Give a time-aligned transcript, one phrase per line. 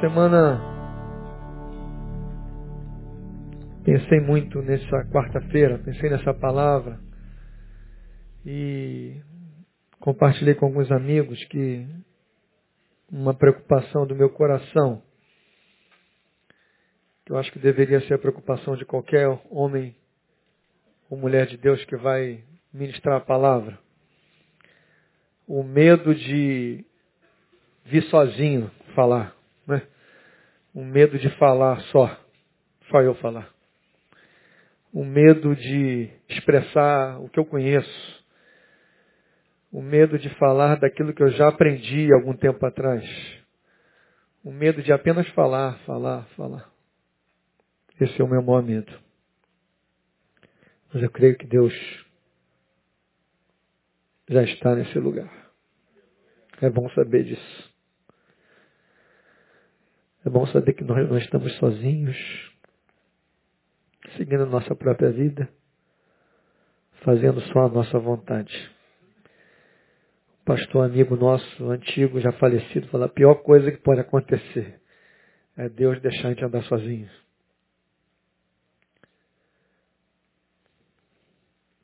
[0.00, 0.60] Semana
[3.82, 7.00] pensei muito nessa quarta-feira, pensei nessa palavra
[8.44, 9.22] e
[9.98, 11.86] compartilhei com alguns amigos que
[13.10, 15.02] uma preocupação do meu coração,
[17.24, 19.96] que eu acho que deveria ser a preocupação de qualquer homem
[21.08, 23.78] ou mulher de Deus que vai ministrar a palavra.
[25.48, 26.84] O medo de
[27.86, 29.35] vir sozinho falar.
[29.66, 29.82] Né?
[30.74, 32.18] O medo de falar só,
[32.90, 33.50] só eu falar.
[34.92, 38.24] O medo de expressar o que eu conheço.
[39.72, 43.04] O medo de falar daquilo que eu já aprendi algum tempo atrás.
[44.44, 46.70] O medo de apenas falar, falar, falar.
[48.00, 48.92] Esse é o meu maior medo.
[50.92, 51.74] Mas eu creio que Deus
[54.28, 55.30] já está nesse lugar.
[56.60, 57.75] É bom saber disso.
[60.26, 62.16] É bom saber que nós não estamos sozinhos,
[64.16, 65.48] seguindo a nossa própria vida,
[67.04, 68.52] fazendo só a nossa vontade.
[70.40, 74.80] Um pastor amigo nosso, antigo, já falecido, fala, a pior coisa que pode acontecer
[75.56, 77.08] é Deus deixar a gente andar sozinho.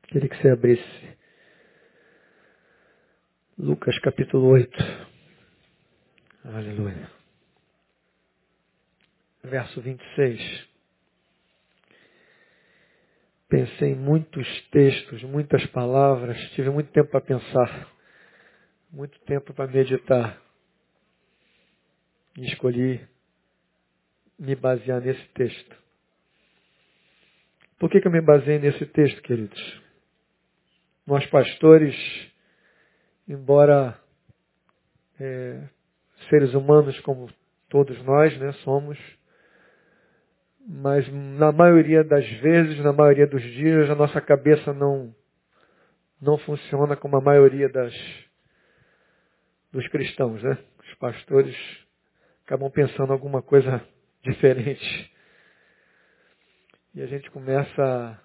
[0.09, 1.17] Queria que você abrisse
[3.57, 4.77] Lucas capítulo 8.
[6.45, 7.22] Aleluia
[9.43, 10.69] verso 26.
[13.49, 17.93] Pensei em muitos textos, muitas palavras, tive muito tempo para pensar,
[18.91, 20.41] muito tempo para meditar.
[22.39, 23.07] E escolhi
[24.39, 25.77] me basear nesse texto.
[27.79, 29.83] Por que, que eu me baseei nesse texto, queridos?
[31.07, 31.95] Nós pastores,
[33.29, 34.01] embora
[35.21, 35.69] é,
[36.31, 37.29] seres humanos como
[37.69, 38.99] todos nós, né, somos,
[40.67, 45.15] mas na maioria das vezes, na maioria dos dias, a nossa cabeça não,
[46.21, 47.93] não funciona como a maioria das,
[49.73, 50.57] dos cristãos, né?
[50.79, 51.57] Os pastores
[52.45, 53.85] acabam pensando alguma coisa
[54.23, 55.13] diferente.
[56.95, 58.21] E a gente começa,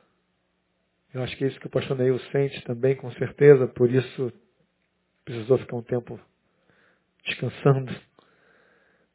[1.13, 4.31] eu acho que é isso que o pastor Neil sente também, com certeza, por isso
[5.25, 6.19] precisou ficar um tempo
[7.25, 7.93] descansando.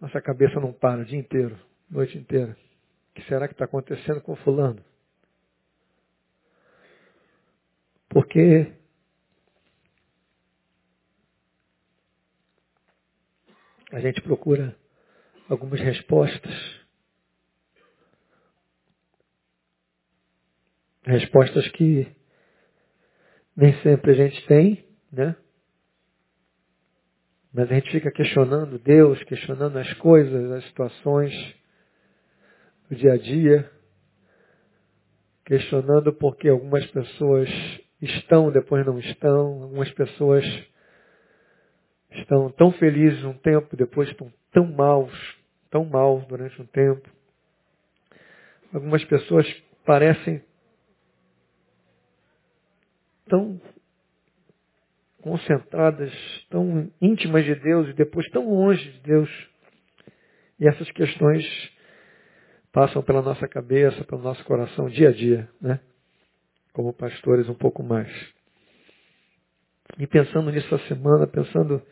[0.01, 1.57] Nossa cabeça não para o dia inteiro,
[1.89, 2.57] noite inteira.
[3.15, 4.83] Que será que está acontecendo com fulano?
[8.09, 8.73] Porque
[13.91, 14.77] a gente procura
[15.49, 16.83] algumas respostas.
[21.05, 22.07] Respostas que
[23.57, 25.37] nem sempre a gente tem, né?
[27.53, 31.33] Mas a gente fica questionando Deus, questionando as coisas, as situações
[32.95, 33.71] dia a dia,
[35.45, 37.49] questionando porque algumas pessoas
[38.01, 40.45] estão, depois não estão, algumas pessoas
[42.11, 45.13] estão tão felizes um tempo, depois estão tão maus,
[45.71, 47.09] tão mal durante um tempo.
[48.73, 49.47] Algumas pessoas
[49.85, 50.43] parecem
[53.27, 53.61] tão
[55.23, 56.13] concentradas,
[56.51, 59.31] tão íntimas de Deus e depois tão longe de Deus.
[60.59, 61.72] E essas questões
[62.73, 65.79] passam pela nossa cabeça, pelo nosso coração dia a dia, né?
[66.73, 68.11] Como pastores um pouco mais.
[69.99, 71.83] E pensando nisso essa semana, pensando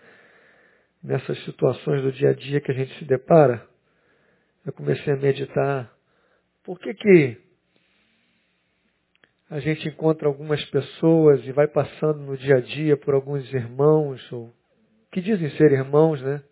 [1.02, 3.66] nessas situações do dia a dia que a gente se depara,
[4.64, 5.92] eu comecei a meditar.
[6.64, 7.36] Por que que
[9.50, 14.32] a gente encontra algumas pessoas e vai passando no dia a dia por alguns irmãos,
[14.32, 14.54] ou
[15.10, 16.42] que dizem ser irmãos, né?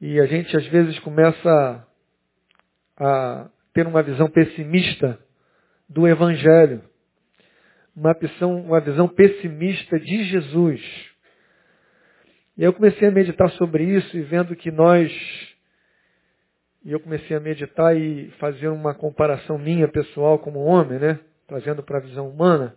[0.00, 1.86] E a gente às vezes começa
[3.00, 5.18] a ter uma visão pessimista
[5.88, 6.82] do Evangelho,
[7.96, 10.80] uma visão, uma visão pessimista de Jesus.
[12.56, 15.10] E eu comecei a meditar sobre isso e vendo que nós,
[16.84, 21.18] e eu comecei a meditar e fazer uma comparação minha pessoal como homem, né?
[21.48, 22.76] Trazendo para a visão humana,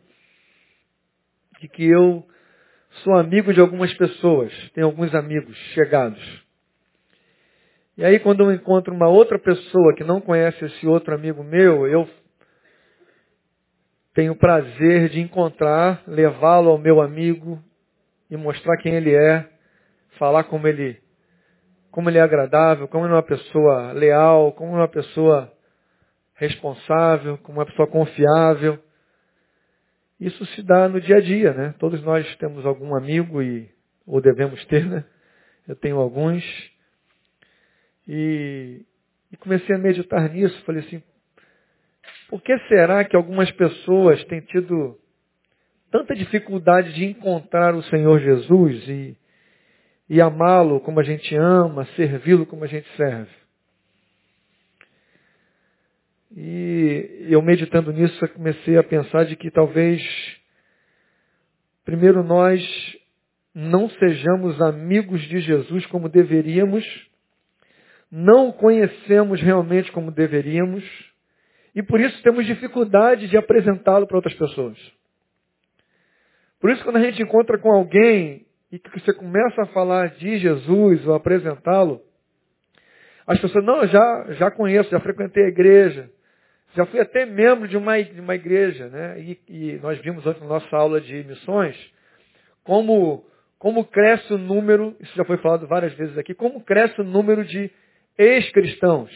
[1.59, 2.25] de que eu
[3.03, 6.43] sou amigo de algumas pessoas, tenho alguns amigos chegados.
[7.95, 11.87] E aí quando eu encontro uma outra pessoa que não conhece esse outro amigo meu,
[11.87, 12.09] eu
[14.13, 17.61] tenho o prazer de encontrar, levá-lo ao meu amigo
[18.29, 19.47] e mostrar quem ele é,
[20.17, 20.99] falar como ele,
[21.91, 25.51] como ele é agradável, como ele é uma pessoa leal, como ele é uma pessoa
[26.35, 28.79] responsável, como uma pessoa confiável.
[30.19, 31.75] Isso se dá no dia a dia, né?
[31.77, 33.69] Todos nós temos algum amigo e
[34.05, 35.03] ou devemos ter, né?
[35.67, 36.43] Eu tenho alguns
[38.07, 38.81] E,
[39.31, 40.61] e comecei a meditar nisso.
[40.65, 41.01] Falei assim,
[42.29, 44.97] por que será que algumas pessoas têm tido
[45.91, 49.17] tanta dificuldade de encontrar o Senhor Jesus e,
[50.09, 53.31] e amá-lo como a gente ama, servi-lo como a gente serve?
[56.35, 60.01] E eu meditando nisso, comecei a pensar de que talvez,
[61.85, 62.59] primeiro nós
[63.53, 66.83] não sejamos amigos de Jesus como deveríamos,
[68.15, 70.83] não conhecemos realmente como deveríamos,
[71.73, 74.77] e por isso temos dificuldade de apresentá-lo para outras pessoas.
[76.59, 80.37] Por isso, quando a gente encontra com alguém e que você começa a falar de
[80.37, 82.01] Jesus ou apresentá-lo,
[83.25, 86.07] as pessoas, não, já, já conheço, já frequentei a igreja,
[86.75, 89.19] já fui até membro de uma, de uma igreja, né?
[89.19, 91.75] E, e nós vimos antes na nossa aula de missões
[92.63, 93.25] como,
[93.57, 97.43] como cresce o número, isso já foi falado várias vezes aqui, como cresce o número
[97.43, 97.71] de
[98.17, 99.11] ex-cristãos,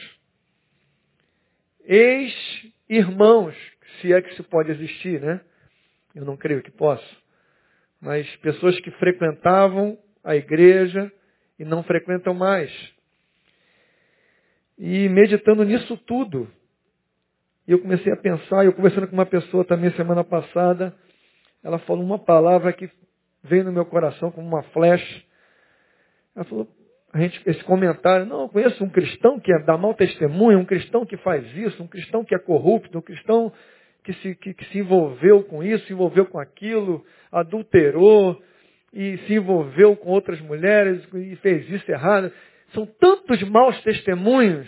[1.84, 3.56] ex-irmãos,
[4.02, 5.42] se é que se pode existir, né?
[6.14, 7.06] Eu não creio que possa.
[8.02, 11.12] Mas pessoas que frequentavam a igreja
[11.58, 12.72] e não frequentam mais.
[14.78, 16.48] E meditando nisso tudo,
[17.68, 20.96] eu comecei a pensar, eu conversando com uma pessoa também semana passada,
[21.64, 22.90] ela falou uma palavra que
[23.44, 25.24] veio no meu coração como uma flecha.
[26.36, 26.68] Ela falou,
[27.16, 31.06] gente, esse comentário, não, eu conheço um cristão que é, dá mau testemunho, um cristão
[31.06, 33.52] que faz isso, um cristão que é corrupto, um cristão
[34.04, 38.42] que se, que, que se envolveu com isso, se envolveu com aquilo, adulterou
[38.94, 42.32] e se envolveu com outras mulheres e fez isso errado.
[42.74, 44.68] São tantos maus testemunhos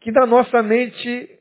[0.00, 1.38] que na nossa mente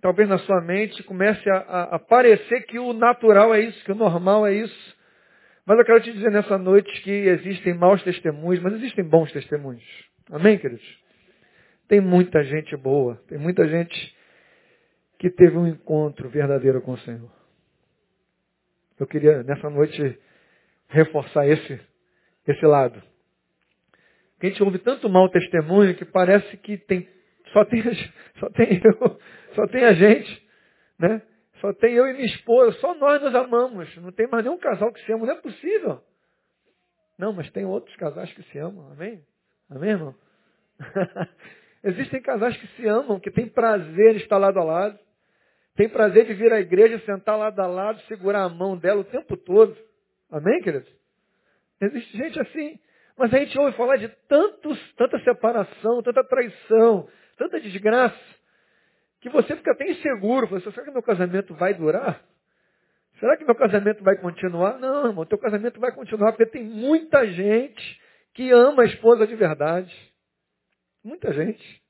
[0.00, 3.92] talvez na sua mente comece a, a, a parecer que o natural é isso, que
[3.92, 4.96] o normal é isso.
[5.70, 9.84] Mas eu quero te dizer nessa noite que existem maus testemunhos, mas existem bons testemunhos.
[10.28, 10.84] Amém, queridos?
[11.86, 14.16] Tem muita gente boa, tem muita gente
[15.16, 17.30] que teve um encontro verdadeiro com o Senhor.
[18.98, 20.18] Eu queria nessa noite
[20.88, 21.80] reforçar esse,
[22.48, 23.00] esse lado.
[24.42, 27.08] a gente ouve tanto mau testemunho que parece que tem
[27.52, 27.80] só tem,
[28.40, 29.20] só tem eu,
[29.54, 30.48] só tem a gente,
[30.98, 31.22] né?
[31.60, 33.94] Só tem eu e minha esposa, só nós nos amamos.
[33.96, 36.02] Não tem mais nenhum casal que se ama, não é possível.
[37.18, 39.22] Não, mas tem outros casais que se amam, amém?
[39.68, 40.14] Amém, irmão?
[41.84, 44.98] Existem casais que se amam, que têm prazer em estar lado a lado.
[45.76, 49.04] Tem prazer de vir à igreja, sentar lado a lado, segurar a mão dela o
[49.04, 49.76] tempo todo.
[50.30, 50.90] Amém, queridos?
[51.80, 52.78] Existe gente assim.
[53.16, 58.18] Mas a gente ouve falar de tantos, tanta separação, tanta traição, tanta desgraça,
[59.20, 60.46] que você fica até inseguro.
[60.48, 62.24] Você, será que meu casamento vai durar?
[63.18, 64.78] Será que meu casamento vai continuar?
[64.78, 68.00] Não, irmão, teu casamento vai continuar, porque tem muita gente
[68.32, 69.94] que ama a esposa de verdade.
[71.04, 71.82] Muita gente.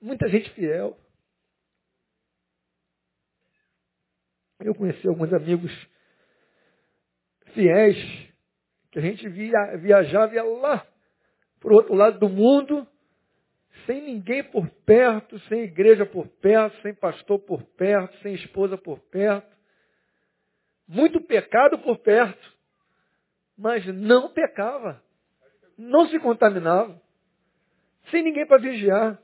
[0.00, 0.98] Muita gente fiel.
[4.60, 5.72] Eu conheci alguns amigos
[7.54, 7.96] fiéis,
[8.90, 10.86] que a gente via, viajava ia lá
[11.60, 12.86] para o outro lado do mundo,
[13.86, 18.98] sem ninguém por perto, sem igreja por perto, sem pastor por perto, sem esposa por
[18.98, 19.54] perto.
[20.86, 22.54] Muito pecado por perto,
[23.56, 25.02] mas não pecava.
[25.76, 27.00] Não se contaminava.
[28.10, 29.20] Sem ninguém para vigiar.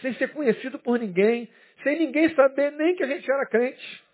[0.00, 1.50] Sem ser conhecido por ninguém.
[1.82, 4.04] Sem ninguém saber nem que a gente era crente.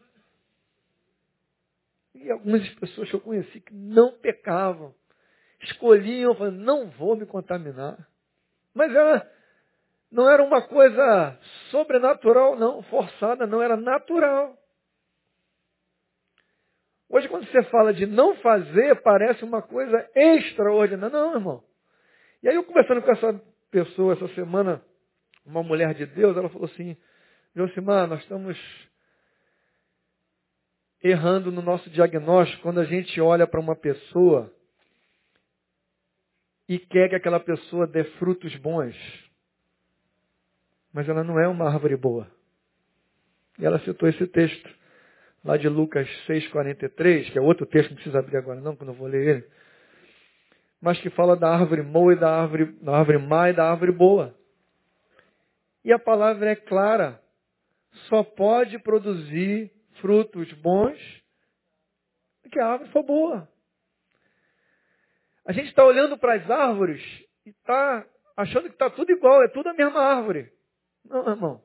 [2.14, 4.94] E algumas pessoas que eu conheci que não pecavam.
[5.60, 8.09] Escolhiam, falando, não vou me contaminar.
[8.74, 9.30] Mas era,
[10.10, 11.38] não era uma coisa
[11.70, 14.56] sobrenatural, não, forçada, não, era natural.
[17.08, 21.18] Hoje, quando você fala de não fazer, parece uma coisa extraordinária.
[21.18, 21.64] Não, irmão.
[22.42, 24.80] E aí, eu conversando com essa pessoa essa semana,
[25.44, 26.96] uma mulher de Deus, ela falou assim,
[27.54, 28.56] Josimar, nós estamos
[31.02, 34.52] errando no nosso diagnóstico quando a gente olha para uma pessoa
[36.70, 38.94] e quer que aquela pessoa dê frutos bons.
[40.92, 42.30] Mas ela não é uma árvore boa.
[43.58, 44.70] E ela citou esse texto
[45.44, 48.94] lá de Lucas 6,43, que é outro texto, não precisa abrir agora não, quando eu
[48.94, 49.48] vou ler ele.
[50.80, 53.90] Mas que fala da árvore boa e da árvore, da árvore má e da árvore
[53.90, 54.32] boa.
[55.84, 57.20] E a palavra é clara.
[58.08, 60.96] Só pode produzir frutos bons
[62.48, 63.48] que a árvore for boa.
[65.50, 67.02] A gente está olhando para as árvores
[67.44, 70.48] e está achando que está tudo igual, é tudo a mesma árvore.
[71.04, 71.60] Não, irmão.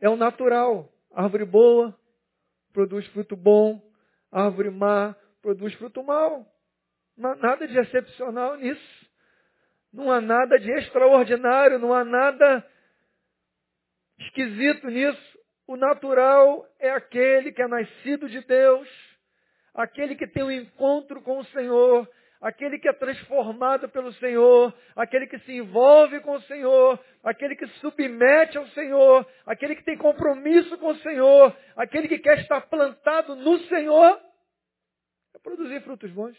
[0.00, 0.90] É o natural.
[1.12, 1.94] Árvore boa
[2.72, 3.82] produz fruto bom,
[4.32, 6.46] árvore má produz fruto mau.
[7.14, 9.06] Não há nada de excepcional nisso.
[9.92, 12.66] Não há nada de extraordinário, não há nada
[14.18, 15.38] esquisito nisso.
[15.66, 18.88] O natural é aquele que é nascido de Deus,
[19.78, 22.08] aquele que tem um encontro com o Senhor,
[22.40, 27.66] aquele que é transformado pelo Senhor, aquele que se envolve com o Senhor, aquele que
[27.68, 32.60] se submete ao Senhor, aquele que tem compromisso com o Senhor, aquele que quer estar
[32.62, 34.20] plantado no Senhor,
[35.32, 36.36] é produzir frutos bons.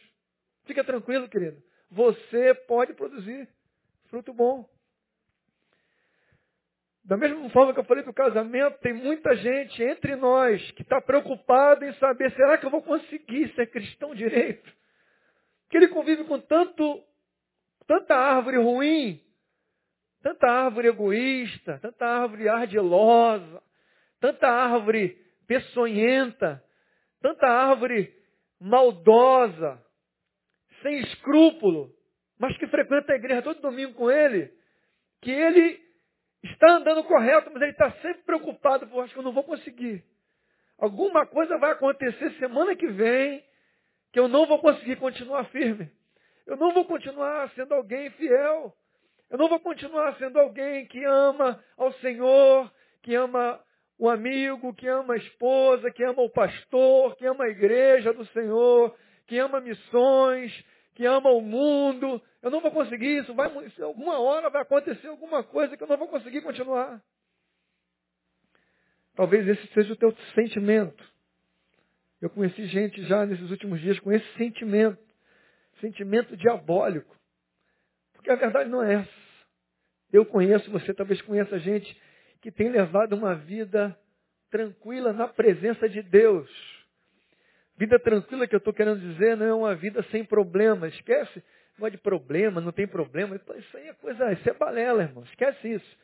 [0.65, 1.63] Fica tranquilo, querido.
[1.89, 3.48] Você pode produzir
[4.10, 4.69] fruto bom.
[7.03, 11.01] Da mesma forma que eu falei do casamento, tem muita gente entre nós que está
[11.01, 14.72] preocupada em saber, será que eu vou conseguir ser cristão direito?
[15.70, 17.03] Que ele convive com tanto,
[17.88, 19.22] tanta árvore ruim,
[20.22, 23.63] tanta árvore egoísta, tanta árvore ardilosa,
[24.20, 26.63] tanta árvore peçonhenta,
[27.22, 28.13] tanta árvore
[28.60, 29.82] maldosa,
[30.82, 31.91] sem escrúpulo,
[32.38, 34.53] mas que frequenta a igreja todo domingo com ele,
[35.22, 35.88] que ele
[36.43, 40.03] está andando correto, mas ele está sempre preocupado, por acho que eu não vou conseguir.
[40.77, 43.43] Alguma coisa vai acontecer semana que vem
[44.12, 45.91] que eu não vou conseguir continuar firme.
[46.48, 48.74] Eu não vou continuar sendo alguém fiel.
[49.29, 52.72] Eu não vou continuar sendo alguém que ama ao Senhor,
[53.03, 53.60] que ama
[54.00, 58.25] o amigo, que ama a esposa, que ama o pastor, que ama a igreja do
[58.27, 58.96] Senhor,
[59.27, 60.51] que ama missões,
[60.96, 62.19] que ama o mundo.
[62.41, 63.34] Eu não vou conseguir isso.
[63.34, 67.01] Vai, alguma hora vai acontecer alguma coisa que eu não vou conseguir continuar.
[69.15, 71.03] Talvez esse seja o teu sentimento.
[72.22, 75.00] Eu conheci gente já nesses últimos dias com esse sentimento.
[75.81, 77.15] Sentimento diabólico.
[78.13, 79.19] Porque a verdade não é essa.
[80.12, 81.96] Eu conheço, você talvez conheça gente
[82.41, 83.98] que tem levado uma vida
[84.50, 86.50] tranquila na presença de Deus
[87.79, 90.93] Vida tranquila que eu estou querendo dizer não é uma vida sem problemas.
[90.96, 91.41] Esquece,
[91.79, 93.36] não de problema, não tem problema.
[93.36, 95.24] Isso aí é coisa, isso é balela, irmão.
[95.24, 95.98] Esquece isso.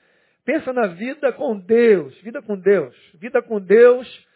[0.43, 2.15] Pensa na vida com Deus.
[2.21, 2.95] Vida com Deus.
[3.15, 4.27] Vida com Deus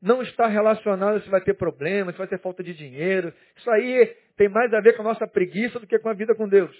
[0.00, 3.34] não está relacionada se vai ter problema, se vai ter falta de dinheiro.
[3.56, 4.06] Isso aí
[4.36, 6.74] tem mais a ver com a nossa preguiça do que com a vida com Deus.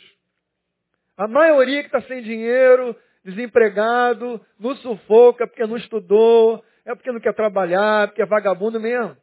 [1.16, 7.12] A maioria que está sem dinheiro, desempregado, no sufoco, é porque não estudou, é porque
[7.12, 9.16] não quer trabalhar, é porque é vagabundo mesmo.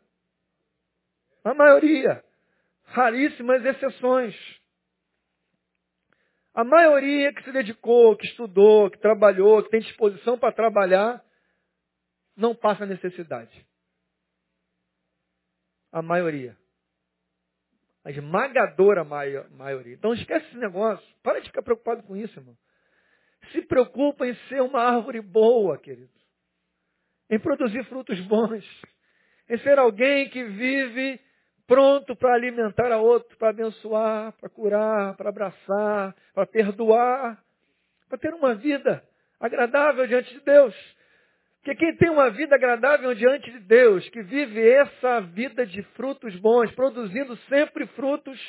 [1.44, 2.24] A maioria.
[2.84, 4.36] Raríssimas exceções.
[6.58, 11.24] A maioria que se dedicou, que estudou, que trabalhou, que tem disposição para trabalhar,
[12.36, 13.64] não passa necessidade.
[15.92, 16.58] A maioria.
[18.04, 19.94] A esmagadora maioria.
[19.94, 21.08] Então esquece esse negócio.
[21.22, 22.58] Para de ficar preocupado com isso, irmão.
[23.52, 26.10] Se preocupa em ser uma árvore boa, querido.
[27.30, 28.66] Em produzir frutos bons.
[29.48, 31.22] Em ser alguém que vive
[31.68, 37.38] pronto para alimentar a outro, para abençoar, para curar, para abraçar, para perdoar,
[38.08, 39.04] para ter uma vida
[39.40, 40.76] agradável diante de Deus.
[41.58, 46.34] Porque quem tem uma vida agradável diante de Deus, que vive essa vida de frutos
[46.38, 48.40] bons, produzindo sempre frutos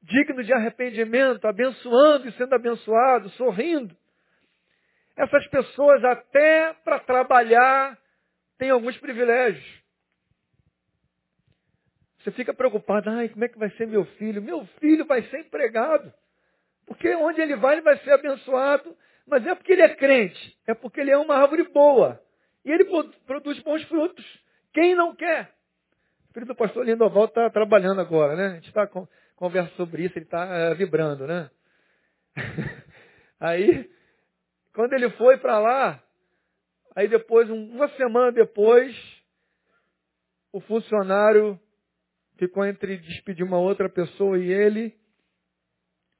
[0.00, 3.96] dignos de arrependimento, abençoando e sendo abençoado, sorrindo.
[5.16, 7.98] Essas pessoas até para trabalhar
[8.58, 9.83] têm alguns privilégios.
[12.24, 14.40] Você fica preocupado, ai, como é que vai ser meu filho?
[14.40, 16.10] Meu filho vai ser empregado.
[16.86, 18.96] Porque onde ele vai, ele vai ser abençoado.
[19.26, 22.18] Mas é porque ele é crente, é porque ele é uma árvore boa.
[22.64, 22.86] E ele
[23.26, 24.24] produz bons frutos.
[24.72, 25.54] Quem não quer?
[26.30, 28.46] O filho do pastor Lindoval está trabalhando agora, né?
[28.46, 28.88] A gente está
[29.36, 31.50] conversando sobre isso, ele está é, vibrando, né?
[33.38, 33.90] aí,
[34.74, 36.02] quando ele foi para lá,
[36.96, 38.96] aí depois, uma semana depois,
[40.52, 41.60] o funcionário
[42.36, 44.98] ficou entre despedir uma outra pessoa e ele,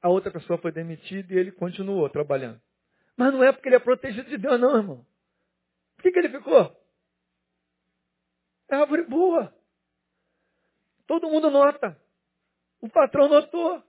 [0.01, 2.61] a outra pessoa foi demitida e ele continuou trabalhando.
[3.17, 5.05] Mas não é porque ele é protegido de Deus, não, irmão.
[5.95, 6.75] Por que, que ele ficou?
[8.69, 9.53] É árvore boa.
[11.07, 11.99] Todo mundo nota.
[12.81, 13.81] O patrão notou.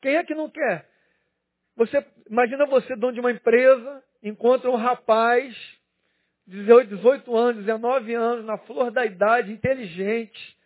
[0.00, 0.88] Quem é que não quer?
[1.76, 5.54] Você imagina você dono de uma empresa, encontra um rapaz,
[6.46, 10.58] 18 anos, 19 anos, na flor da idade, inteligente,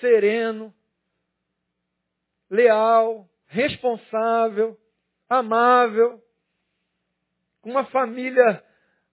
[0.00, 0.74] sereno,
[2.50, 4.78] leal, responsável,
[5.28, 6.22] amável,
[7.60, 8.62] com uma família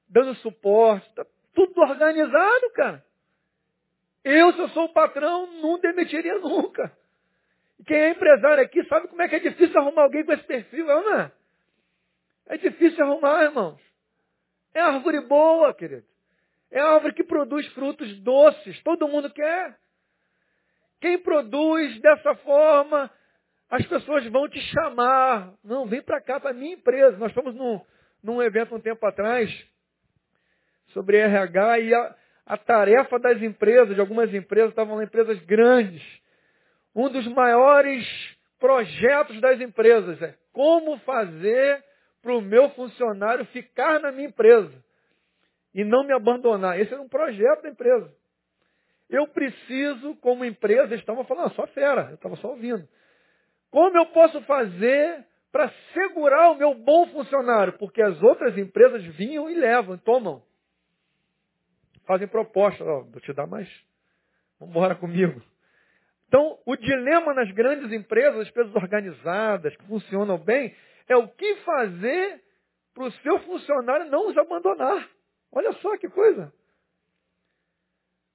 [0.08, 3.04] dando suporte, tá tudo organizado, cara.
[4.24, 6.96] Eu, se eu sou o patrão, não demitiria nunca.
[7.86, 10.90] Quem é empresário aqui sabe como é que é difícil arrumar alguém com esse perfil,
[10.90, 11.32] é não é?
[12.48, 13.82] É difícil arrumar, irmãos.
[14.74, 16.06] É árvore boa, querido.
[16.72, 18.82] É árvore que produz frutos doces.
[18.84, 19.78] Todo mundo quer.
[21.03, 23.12] Quem produz dessa forma,
[23.69, 25.51] as pessoas vão te chamar.
[25.62, 27.17] Não, vem para cá, para a minha empresa.
[27.17, 27.81] Nós fomos num,
[28.24, 29.51] num evento um tempo atrás
[30.93, 36.01] sobre RH e a, a tarefa das empresas, de algumas empresas, estavam lá empresas grandes.
[36.95, 38.07] Um dos maiores
[38.57, 41.83] projetos das empresas é como fazer
[42.22, 44.74] para o meu funcionário ficar na minha empresa
[45.75, 46.79] e não me abandonar.
[46.79, 48.23] Esse era um projeto da empresa.
[49.10, 52.88] Eu preciso, como empresa, estavam falando, só fera, eu estava só ouvindo.
[53.69, 57.74] Como eu posso fazer para segurar o meu bom funcionário?
[57.74, 60.43] Porque as outras empresas vinham e levam, tomam.
[62.05, 63.69] Fazem proposta, ó, vou te dar mais.
[64.60, 65.41] Vamos embora comigo.
[66.27, 70.75] Então, o dilema nas grandes empresas, as empresas organizadas, que funcionam bem,
[71.07, 72.41] é o que fazer
[72.93, 75.07] para o seu funcionário não os abandonar.
[75.51, 76.51] Olha só que coisa.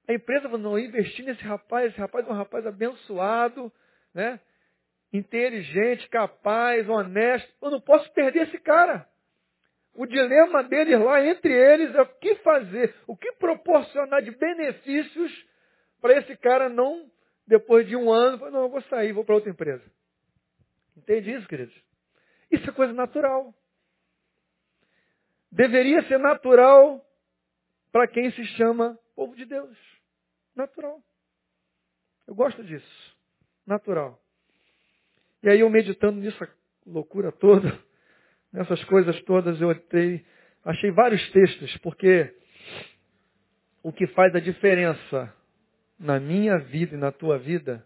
[0.09, 3.71] A empresa não investir nesse rapaz, esse rapaz é um rapaz abençoado,
[4.11, 4.39] né?
[5.13, 7.47] inteligente, capaz, honesto.
[7.61, 9.07] Eu não posso perder esse cara.
[9.93, 15.47] O dilema deles lá entre eles é o que fazer, o que proporcionar de benefícios
[16.01, 17.07] para esse cara não,
[17.45, 19.83] depois de um ano, não, eu vou sair, vou para outra empresa.
[20.97, 21.75] Entende isso, queridos?
[22.49, 23.53] Isso é coisa natural.
[25.51, 26.99] Deveria ser natural
[27.91, 29.98] para quem se chama povo de Deus.
[30.59, 31.01] Natural.
[32.27, 33.17] Eu gosto disso.
[33.65, 34.19] Natural.
[35.41, 36.37] E aí eu meditando nisso,
[36.85, 37.81] loucura toda,
[38.51, 40.25] nessas coisas todas, eu entrei,
[40.65, 42.35] achei vários textos, porque
[43.81, 45.33] o que faz a diferença
[45.97, 47.85] na minha vida e na tua vida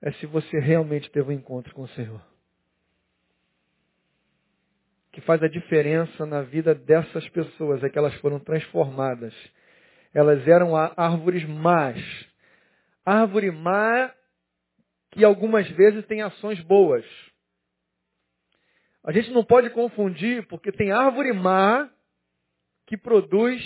[0.00, 2.20] é se você realmente teve um encontro com o Senhor.
[5.08, 9.34] O que faz a diferença na vida dessas pessoas é que elas foram transformadas.
[10.12, 11.98] Elas eram árvores más.
[13.04, 14.14] Árvore má
[15.10, 17.04] que algumas vezes tem ações boas.
[19.02, 21.90] A gente não pode confundir, porque tem árvore má
[22.86, 23.62] que produz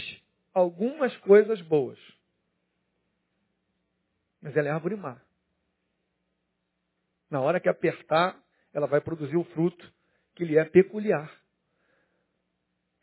[0.53, 1.99] algumas coisas boas.
[4.41, 5.21] Mas ela é árvore má.
[7.31, 8.37] Na hora que apertar,
[8.73, 9.93] ela vai produzir o fruto
[10.35, 11.33] que lhe é peculiar.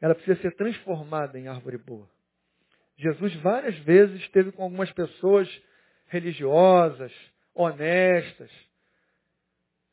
[0.02, 2.10] Ela precisa ser transformada em árvore boa.
[3.00, 5.50] Jesus várias vezes esteve com algumas pessoas
[6.08, 7.14] religiosas,
[7.56, 8.52] honestas.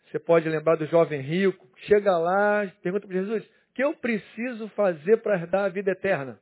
[0.07, 4.69] Você pode lembrar do jovem rico, chega lá, pergunta para Jesus, o que eu preciso
[4.71, 6.41] fazer para herdar a vida eterna?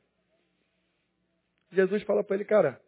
[1.70, 2.80] Jesus fala para ele, cara,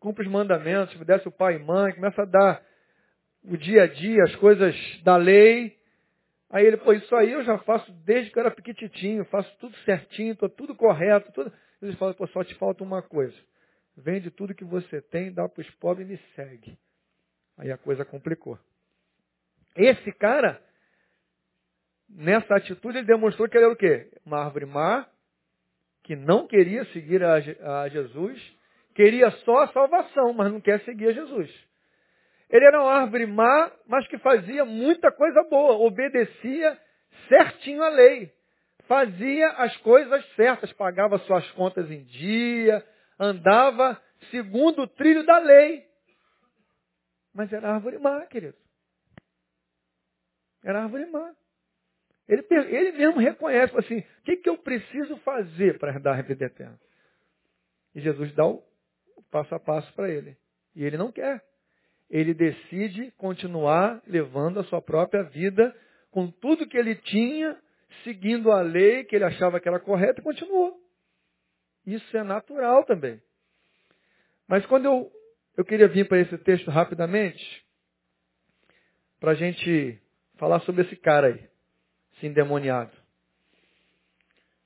[0.00, 2.62] cumpre os mandamentos, obedece o pai e mãe, começa a dar
[3.44, 5.76] o dia a dia, as coisas da lei.
[6.48, 9.76] Aí ele, pô, isso aí eu já faço desde que eu era pequititinho, faço tudo
[9.78, 11.30] certinho, estou tudo correto.
[11.32, 11.52] Tudo.
[11.80, 13.36] Jesus fala, pô, só te falta uma coisa.
[13.96, 16.78] Vende tudo que você tem, dá para os pobres e me segue.
[17.56, 18.58] Aí a coisa complicou.
[19.76, 20.62] Esse cara,
[22.08, 24.10] nessa atitude, ele demonstrou que ele era o quê?
[24.24, 25.06] Uma árvore má,
[26.04, 27.34] que não queria seguir a,
[27.82, 28.40] a Jesus,
[28.94, 31.68] queria só a salvação, mas não quer seguir a Jesus.
[32.50, 36.78] Ele era uma árvore má, mas que fazia muita coisa boa, obedecia
[37.28, 38.32] certinho a lei,
[38.88, 42.84] fazia as coisas certas, pagava suas contas em dia,
[43.20, 45.86] andava segundo o trilho da lei.
[47.32, 48.56] Mas era árvore má, querido.
[50.64, 51.32] Era árvore má.
[52.26, 56.44] Ele, ele mesmo reconhece, assim, o que, que eu preciso fazer para herdar a vida
[56.44, 56.78] eterna?
[57.94, 58.62] E Jesus dá o
[59.30, 60.36] passo a passo para ele.
[60.74, 61.42] E ele não quer.
[62.10, 65.74] Ele decide continuar levando a sua própria vida
[66.10, 67.58] com tudo que ele tinha,
[68.04, 70.78] seguindo a lei que ele achava que era correta e continuou.
[71.86, 73.20] Isso é natural também.
[74.46, 75.12] Mas quando eu
[75.58, 77.66] eu queria vir para esse texto rapidamente,
[79.18, 80.00] para a gente
[80.36, 81.50] falar sobre esse cara aí,
[82.14, 82.92] esse endemoniado.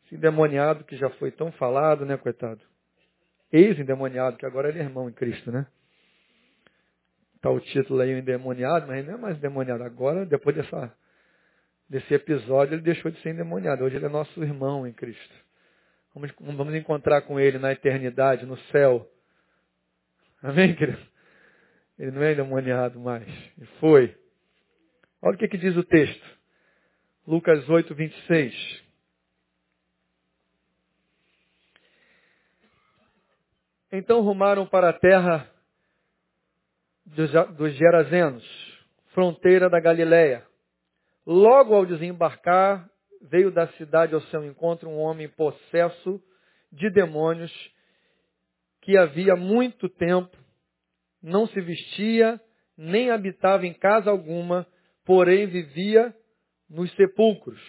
[0.04, 2.60] Esse endemoniado que já foi tão falado, né, coitado?
[3.50, 5.66] Ex-endemoniado, que agora ele é irmão em Cristo, né?
[7.36, 9.82] Está o título aí, o endemoniado, mas ele não é mais endemoniado.
[9.84, 10.94] Agora, depois dessa,
[11.92, 13.84] desse episódio, ele deixou de ser endemoniado.
[13.84, 15.34] Hoje ele é nosso irmão em Cristo.
[16.14, 19.06] Vamos, vamos encontrar com ele na eternidade, no céu.
[20.42, 20.98] Amém, querido?
[21.98, 23.28] Ele não é endemoniado mais.
[23.58, 24.16] Ele foi.
[25.20, 26.26] Olha o que, que diz o texto.
[27.26, 28.82] Lucas 8, 26.
[33.92, 35.46] Então rumaram para a terra
[37.04, 38.42] dos Gerazenos,
[39.12, 40.50] fronteira da Galiléia.
[41.26, 42.88] Logo ao desembarcar,
[43.22, 46.20] veio da cidade ao seu encontro um homem possesso
[46.70, 47.52] de demônios
[48.80, 50.36] que havia muito tempo
[51.22, 52.40] não se vestia
[52.76, 54.66] nem habitava em casa alguma,
[55.04, 56.14] porém vivia
[56.68, 57.60] nos sepulcros.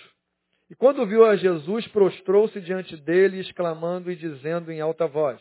[0.69, 5.39] E quando viu a Jesus, prostrou-se diante dele, exclamando e dizendo em alta voz: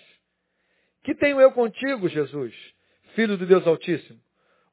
[1.02, 2.54] Que tenho eu contigo, Jesus,
[3.14, 4.20] filho do Deus Altíssimo?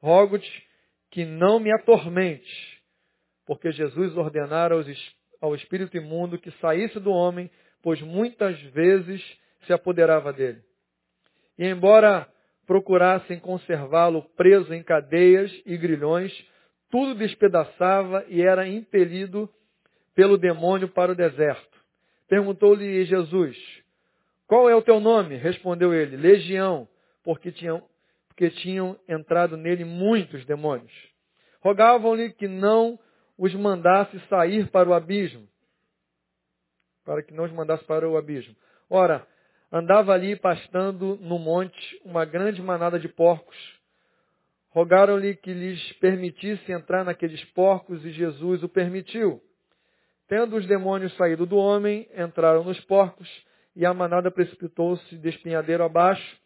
[0.02, 0.68] Rogo-te
[1.10, 2.79] que não me atormente,
[3.50, 4.76] porque Jesus ordenara
[5.40, 7.50] ao espírito imundo que saísse do homem,
[7.82, 9.20] pois muitas vezes
[9.66, 10.62] se apoderava dele.
[11.58, 12.28] E embora
[12.64, 16.32] procurassem conservá-lo preso em cadeias e grilhões,
[16.92, 19.50] tudo despedaçava e era impelido
[20.14, 21.76] pelo demônio para o deserto.
[22.28, 23.58] Perguntou-lhe Jesus,
[24.46, 25.34] qual é o teu nome?
[25.34, 26.86] Respondeu ele, Legião,
[27.24, 27.82] porque tinham,
[28.28, 30.92] porque tinham entrado nele muitos demônios.
[31.60, 32.96] Rogavam-lhe que não
[33.40, 35.48] os mandasse sair para o abismo,
[37.06, 38.54] para que não os mandasse para o abismo.
[38.90, 39.26] Ora,
[39.72, 43.56] andava ali pastando no monte uma grande manada de porcos.
[44.68, 49.40] Rogaram-lhe que lhes permitisse entrar naqueles porcos e Jesus o permitiu.
[50.28, 53.26] Tendo os demônios saído do homem, entraram nos porcos
[53.74, 56.36] e a manada precipitou-se de espinhadeiro abaixo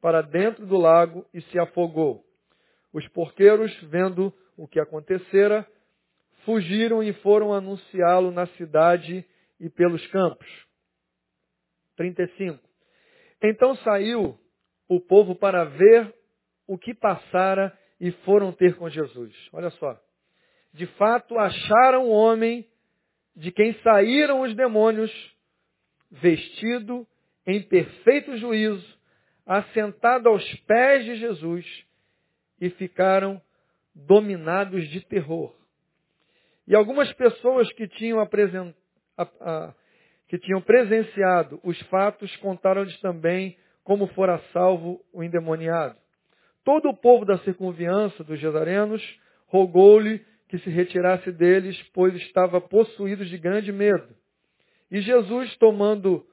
[0.00, 2.24] para dentro do lago e se afogou.
[2.92, 5.64] Os porqueiros, vendo o que acontecera,
[6.44, 9.24] fugiram e foram anunciá-lo na cidade
[9.58, 10.48] e pelos campos.
[11.96, 12.58] 35.
[13.42, 14.38] Então saiu
[14.88, 16.14] o povo para ver
[16.66, 19.34] o que passara e foram ter com Jesus.
[19.52, 20.00] Olha só.
[20.72, 22.66] De fato, acharam o homem
[23.36, 25.10] de quem saíram os demônios,
[26.10, 27.06] vestido
[27.46, 28.98] em perfeito juízo,
[29.46, 31.66] assentado aos pés de Jesus,
[32.60, 33.40] e ficaram
[33.94, 35.54] dominados de terror.
[36.70, 38.76] E algumas pessoas que tinham apresentado
[40.28, 45.96] que tinham presenciado os fatos contaram-lhes também como fora salvo o endemoniado.
[46.64, 49.02] Todo o povo da circunviança dos Gesarenos
[49.48, 54.14] rogou-lhe que se retirasse deles, pois estava possuídos de grande medo.
[54.92, 56.24] E Jesus, tomando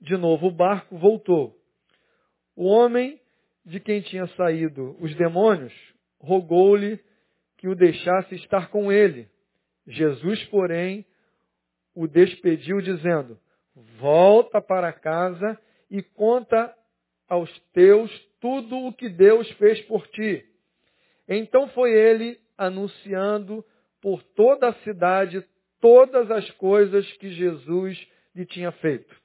[0.00, 1.56] de novo o barco, voltou.
[2.54, 3.20] O homem
[3.66, 5.74] de quem tinha saído os demônios
[6.20, 7.00] rogou-lhe
[7.56, 9.28] que o deixasse estar com ele.
[9.88, 11.04] Jesus, porém,
[11.94, 13.40] o despediu dizendo,
[13.98, 15.58] volta para casa
[15.90, 16.72] e conta
[17.26, 20.44] aos teus tudo o que Deus fez por ti.
[21.26, 23.64] Então foi ele anunciando
[24.00, 25.44] por toda a cidade
[25.80, 29.16] todas as coisas que Jesus lhe tinha feito.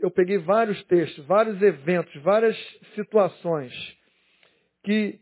[0.00, 2.56] Eu, peguei vários textos, vários eventos, várias
[2.94, 3.72] situações
[4.82, 5.18] que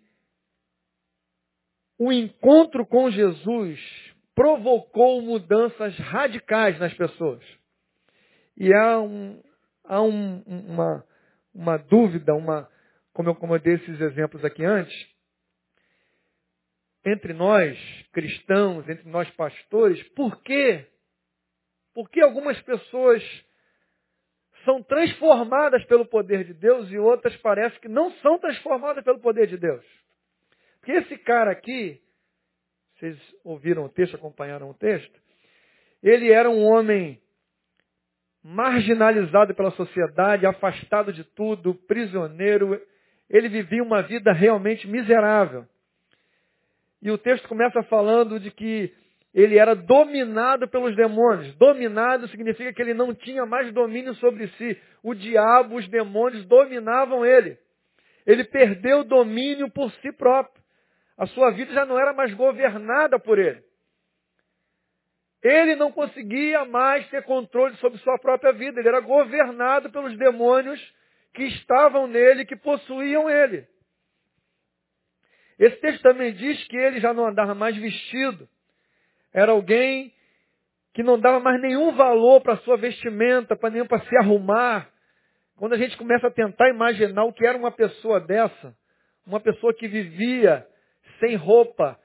[1.99, 3.81] o encontro com Jesus
[4.35, 7.43] provocou mudanças radicais nas pessoas.
[8.57, 9.43] E há, um,
[9.85, 11.07] há um, uma,
[11.55, 12.69] uma dúvida, uma,
[13.13, 14.95] como eu, como eu dei esses exemplos aqui antes,
[17.05, 17.79] entre nós
[18.13, 20.87] cristãos, entre nós pastores, por quê?
[21.95, 23.23] Por que algumas pessoas
[24.65, 29.47] são transformadas pelo poder de Deus e outras parece que não são transformadas pelo poder
[29.47, 29.85] de Deus?
[30.87, 32.01] Porque esse cara aqui,
[32.95, 35.21] vocês ouviram o texto, acompanharam o texto?
[36.01, 37.21] Ele era um homem
[38.41, 42.81] marginalizado pela sociedade, afastado de tudo, prisioneiro.
[43.29, 45.67] Ele vivia uma vida realmente miserável.
[47.03, 48.95] E o texto começa falando de que
[49.35, 51.53] ele era dominado pelos demônios.
[51.57, 54.81] Dominado significa que ele não tinha mais domínio sobre si.
[55.03, 57.59] O diabo, os demônios dominavam ele.
[58.25, 60.65] Ele perdeu o domínio por si próprio.
[61.17, 63.65] A sua vida já não era mais governada por ele.
[65.43, 68.81] Ele não conseguia mais ter controle sobre sua própria vida.
[68.81, 70.81] Ele era governado pelos demônios
[71.33, 73.67] que estavam nele, que possuíam ele.
[75.59, 78.49] Esse texto também diz que ele já não andava mais vestido.
[79.33, 80.13] Era alguém
[80.93, 84.91] que não dava mais nenhum valor para a sua vestimenta, para nenhum para se arrumar.
[85.57, 88.77] Quando a gente começa a tentar imaginar o que era uma pessoa dessa,
[89.27, 90.67] uma pessoa que vivia
[91.19, 91.99] sem roupa,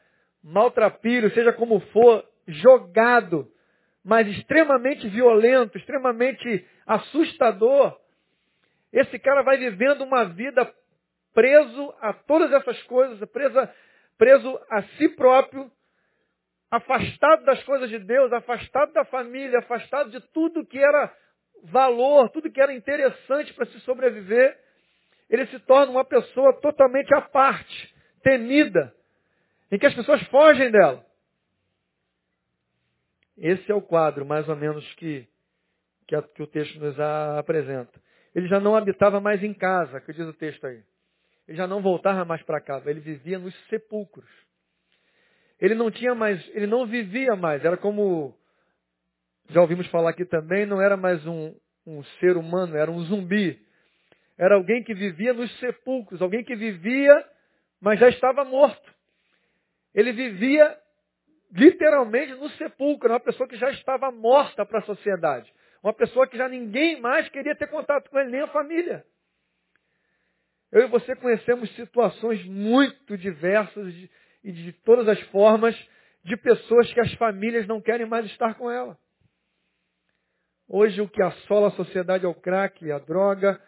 [0.44, 3.48] maltrapilho, seja como for, jogado,
[4.04, 8.00] mas extremamente violento, extremamente assustador.
[8.92, 10.70] Esse cara vai vivendo uma vida
[11.34, 13.20] preso a todas essas coisas,
[14.18, 15.72] preso a si próprio,
[16.70, 21.14] afastado das coisas de Deus, afastado da família, afastado de tudo que era
[21.64, 24.58] valor, tudo que era interessante para se sobreviver.
[25.30, 28.94] Ele se torna uma pessoa totalmente à parte, temida,
[29.72, 31.06] em que as pessoas fogem dela.
[33.38, 35.28] Esse é o quadro, mais ou menos, que,
[36.08, 38.00] que, a, que o texto nos apresenta.
[38.36, 40.84] Ele já não habitava mais em casa, que diz o texto aí.
[41.48, 44.30] ele já não voltava mais para casa, ele vivia nos sepulcros.
[45.60, 48.36] Ele não tinha mais, ele não vivia mais, era como
[49.50, 51.54] já ouvimos falar aqui também, não era mais um,
[51.86, 53.60] um ser humano, era um zumbi.
[54.38, 57.14] Era alguém que vivia nos sepulcros, alguém que vivia,
[57.80, 59.01] mas já estava morto.
[59.94, 60.78] Ele vivia
[61.52, 65.52] literalmente no sepulcro, uma pessoa que já estava morta para a sociedade.
[65.84, 69.04] Uma pessoa que já ninguém mais queria ter contato com ele, nem a família.
[70.72, 73.94] Eu e você conhecemos situações muito diversas
[74.44, 75.76] e de todas as formas
[76.24, 78.98] de pessoas que as famílias não querem mais estar com ela.
[80.68, 83.62] Hoje o que assola a sociedade é o crack, a droga,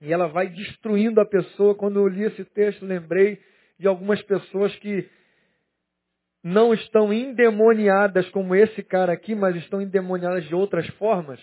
[0.00, 1.76] e ela vai destruindo a pessoa.
[1.76, 3.40] Quando eu li esse texto, lembrei
[3.78, 5.08] de algumas pessoas que
[6.48, 11.40] não estão endemoniadas como esse cara aqui, mas estão endemoniadas de outras formas.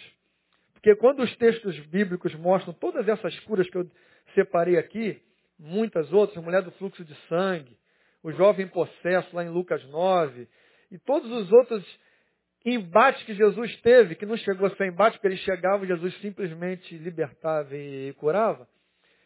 [0.72, 3.92] Porque quando os textos bíblicos mostram todas essas curas que eu
[4.34, 5.22] separei aqui,
[5.60, 7.78] muitas outras, a mulher do fluxo de sangue,
[8.24, 10.48] o jovem possesso lá em Lucas 9,
[10.90, 11.86] e todos os outros
[12.66, 16.18] embate que Jesus teve, que não chegou a ser embate, porque ele chegava e Jesus
[16.22, 18.66] simplesmente libertava e curava,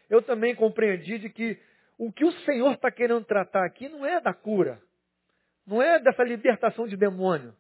[0.10, 1.56] eu também compreendi de que
[2.00, 4.82] o que o Senhor está querendo tratar aqui não é da cura,
[5.68, 7.54] não é dessa libertação de demônio.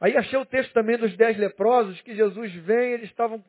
[0.00, 3.44] Aí achei o texto também dos dez leprosos, que Jesus vem, eles estavam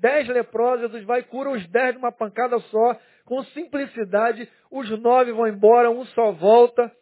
[0.00, 4.90] dez leprosos, Jesus vai e cura os dez de uma pancada só, com simplicidade, os
[5.00, 6.92] nove vão embora, um só volta.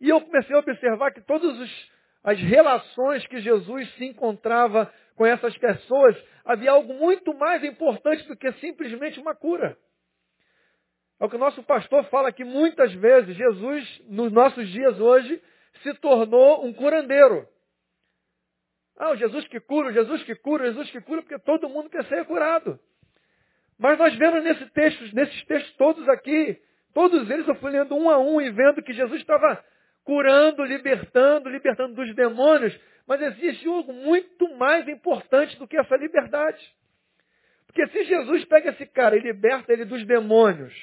[0.00, 5.24] E eu comecei a observar que todos os as relações que Jesus se encontrava com
[5.24, 9.76] essas pessoas, havia algo muito mais importante do que simplesmente uma cura.
[11.20, 15.42] É o que o nosso pastor fala que muitas vezes Jesus, nos nossos dias hoje,
[15.82, 17.46] se tornou um curandeiro.
[18.96, 21.68] Ah, o Jesus que cura, o Jesus que cura, o Jesus que cura, porque todo
[21.68, 22.78] mundo quer ser curado.
[23.78, 26.60] Mas nós vemos nesse texto, nesses textos todos aqui,
[26.92, 29.64] todos eles eu fui lendo um a um e vendo que Jesus estava
[30.02, 32.76] curando, libertando, libertando dos demônios,
[33.06, 36.74] mas existe algo muito mais importante do que essa liberdade.
[37.66, 40.74] Porque se Jesus pega esse cara e liberta ele dos demônios,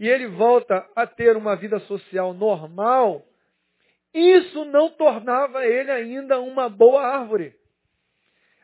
[0.00, 3.22] e ele volta a ter uma vida social normal,
[4.14, 7.54] isso não tornava ele ainda uma boa árvore.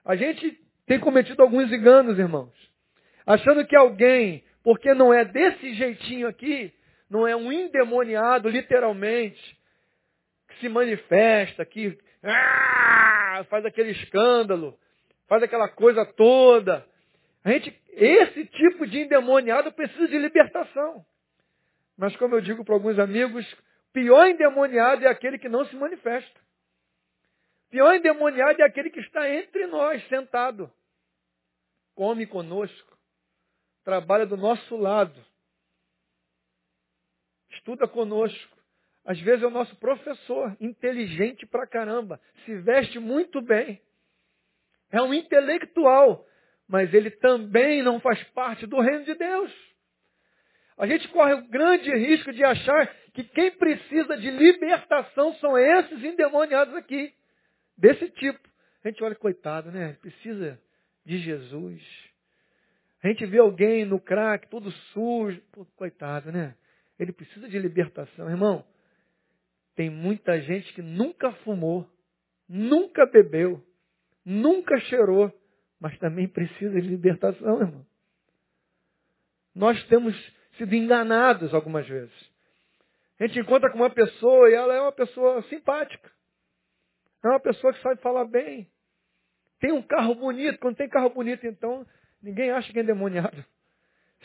[0.03, 2.55] A gente tem cometido alguns enganos, irmãos.
[3.27, 6.72] Achando que alguém, porque não é desse jeitinho aqui,
[7.11, 9.59] não é um endemoniado, literalmente,
[10.59, 14.75] se manifesta, que ah, faz aquele escândalo,
[15.29, 16.83] faz aquela coisa toda.
[17.44, 21.05] A gente, esse tipo de endemoniado precisa de libertação.
[21.97, 23.47] Mas como eu digo para alguns amigos,
[23.93, 26.41] pior endemoniado é aquele que não se manifesta.
[27.71, 30.71] Pior endemoniado é aquele que está entre nós, sentado.
[31.95, 32.97] Come conosco.
[33.83, 35.25] Trabalha do nosso lado.
[37.51, 38.57] Estuda conosco.
[39.05, 43.81] Às vezes é o nosso professor, inteligente pra caramba, se veste muito bem.
[44.91, 46.27] É um intelectual,
[46.67, 49.76] mas ele também não faz parte do reino de Deus.
[50.79, 56.05] A gente corre o grande risco de achar que quem precisa de libertação são esses
[56.05, 57.15] endemoniados aqui,
[57.77, 58.39] desse tipo.
[58.85, 59.95] A gente olha, coitado, né?
[60.01, 60.61] Precisa
[61.05, 61.83] de Jesus.
[63.03, 66.55] A gente vê alguém no crack, todo sujo, Pô, coitado, né?
[66.99, 68.29] Ele precisa de libertação.
[68.29, 68.65] Irmão,
[69.75, 71.89] tem muita gente que nunca fumou,
[72.49, 73.62] nunca bebeu,
[74.25, 75.33] nunca cheirou,
[75.81, 77.87] mas também precisa de libertação, irmão.
[79.55, 80.15] Nós temos
[80.57, 82.14] sido enganados algumas vezes.
[83.19, 86.11] A gente encontra com uma pessoa e ela é uma pessoa simpática.
[87.25, 88.69] É uma pessoa que sabe falar bem.
[89.59, 90.59] Tem um carro bonito.
[90.59, 91.87] Quando tem carro bonito, então,
[92.23, 93.45] ninguém acha que é endemoniado.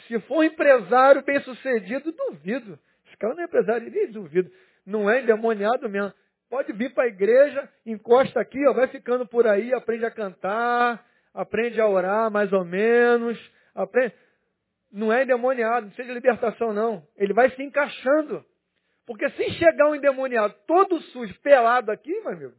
[0.07, 2.77] Se for um empresário bem sucedido, duvido.
[3.07, 4.51] Esse cara não é empresário, nem duvido
[4.85, 6.13] não é endemoniado mesmo.
[6.49, 11.05] Pode vir para a igreja, encosta aqui, ó, vai ficando por aí, aprende a cantar,
[11.33, 13.39] aprende a orar mais ou menos,
[13.73, 14.13] aprende.
[14.91, 17.05] Não é endemoniado, não seja libertação não.
[17.15, 18.45] Ele vai se encaixando.
[19.05, 22.53] Porque se chegar um endemoniado todo sujo, pelado aqui, meu amigo,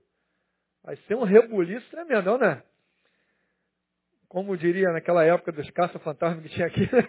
[0.83, 2.63] vai ser um rebuliço tremendo, não né?
[4.29, 7.07] Como diria naquela época dos caça-fantasmas que tinha aqui, né?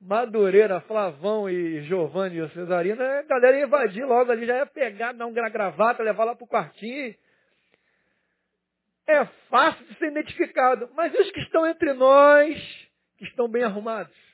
[0.00, 5.12] Madureira, Flavão e Giovanni e Cesarina, a galera ia invadir logo ali, já ia pegar,
[5.12, 7.14] dar um gravata, levar lá pro quartinho.
[9.06, 10.90] É fácil de ser identificado.
[10.94, 12.56] Mas os que estão entre nós,
[13.16, 14.31] que estão bem arrumados?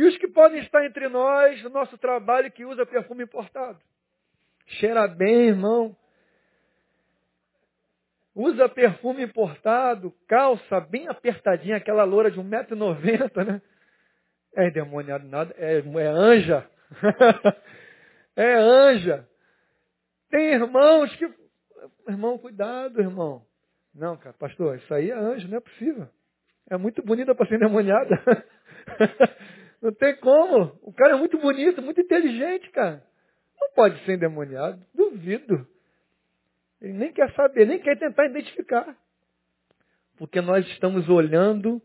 [0.00, 3.78] E os que podem estar entre nós no nosso trabalho que usa perfume importado?
[4.66, 5.94] Cheira bem, irmão.
[8.34, 13.60] Usa perfume importado, calça bem apertadinha, aquela loura de 1,90m, né?
[14.56, 16.66] É endemoniado nada, é, é anja.
[18.34, 19.28] é anja.
[20.30, 21.30] Tem irmãos que.
[22.08, 23.44] Irmão, cuidado, irmão.
[23.94, 26.08] Não, cara, pastor, isso aí é anjo, não é possível.
[26.70, 28.16] É muito bonita para ser endemoniada.
[29.80, 30.78] não tem como.
[30.82, 33.02] O cara é muito bonito, muito inteligente, cara.
[33.60, 34.80] Não pode ser endemoniado.
[34.94, 35.66] Duvido.
[36.80, 38.96] Ele nem quer saber, nem quer tentar identificar.
[40.16, 41.80] Porque nós estamos olhando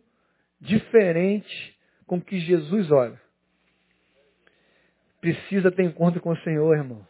[0.59, 3.19] diferente com que Jesus olha.
[5.19, 7.05] Precisa ter encontro com o Senhor, irmão.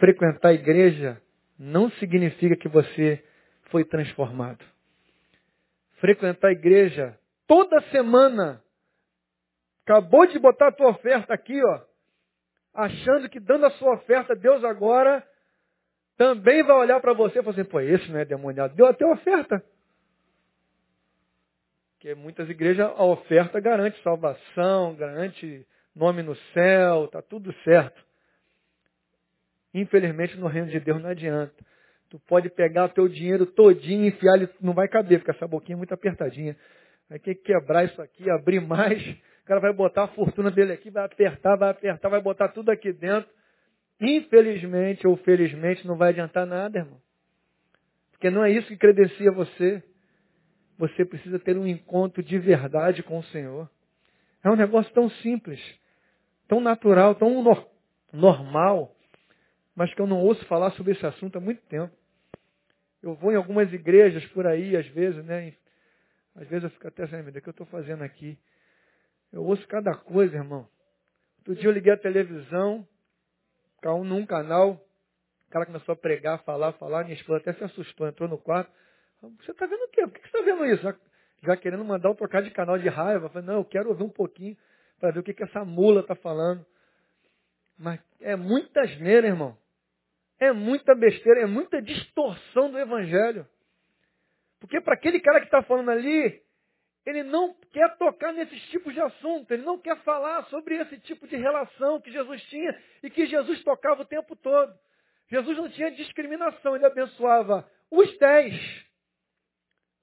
[0.00, 1.20] Frequentar a igreja
[1.58, 3.24] não significa que você
[3.70, 4.64] foi transformado.
[6.00, 8.62] Frequentar a igreja toda semana.
[9.88, 11.80] Acabou de botar a tua oferta aqui, ó.
[12.74, 15.26] Achando que dando a sua oferta, Deus agora
[16.14, 18.74] também vai olhar para você e falar assim, pô, esse não é demoniado.
[18.74, 19.64] Deu até oferta.
[21.94, 27.98] Porque muitas igrejas a oferta garante salvação, garante nome no céu, tá tudo certo.
[29.72, 31.64] Infelizmente no reino de Deus não adianta.
[32.10, 35.48] Tu pode pegar o teu dinheiro todinho e enfiar ele, não vai caber, porque essa
[35.48, 36.54] boquinha é muito apertadinha.
[37.08, 39.02] Vai ter que quebrar isso aqui, abrir mais.
[39.48, 42.92] Cara vai botar a fortuna dele aqui, vai apertar, vai apertar, vai botar tudo aqui
[42.92, 43.30] dentro.
[43.98, 47.00] Infelizmente ou felizmente não vai adiantar nada, irmão.
[48.10, 49.82] Porque não é isso que credencia você.
[50.76, 53.70] Você precisa ter um encontro de verdade com o Senhor.
[54.44, 55.58] É um negócio tão simples,
[56.46, 57.66] tão natural, tão no
[58.12, 58.94] normal,
[59.74, 61.90] mas que eu não ouço falar sobre esse assunto há muito tempo.
[63.02, 65.54] Eu vou em algumas igrejas por aí, às vezes, né?
[66.36, 68.38] Às vezes eu fico até sem o que eu estou fazendo aqui.
[69.32, 70.68] Eu ouço cada coisa, irmão.
[71.38, 72.86] Outro dia eu liguei a televisão,
[74.04, 74.84] num canal,
[75.46, 78.70] o cara começou a pregar, falar, falar, minha esposa até se assustou, entrou no quarto.
[79.40, 80.02] Você está vendo o quê?
[80.02, 80.82] Por que você está vendo isso?
[80.82, 80.94] Já,
[81.42, 83.26] já, querendo mandar eu trocar de canal de raiva.
[83.26, 84.56] Eu falei, não, eu quero ouvir um pouquinho
[85.00, 86.64] para ver o que, que essa mula está falando.
[87.78, 89.56] Mas é muita asneira, irmão.
[90.38, 93.46] É muita besteira, é muita distorção do Evangelho.
[94.60, 96.42] Porque para aquele cara que está falando ali,
[97.08, 101.26] ele não quer tocar nesses tipos de assunto, ele não quer falar sobre esse tipo
[101.26, 104.78] de relação que Jesus tinha e que Jesus tocava o tempo todo.
[105.30, 108.54] Jesus não tinha discriminação, ele abençoava os dez.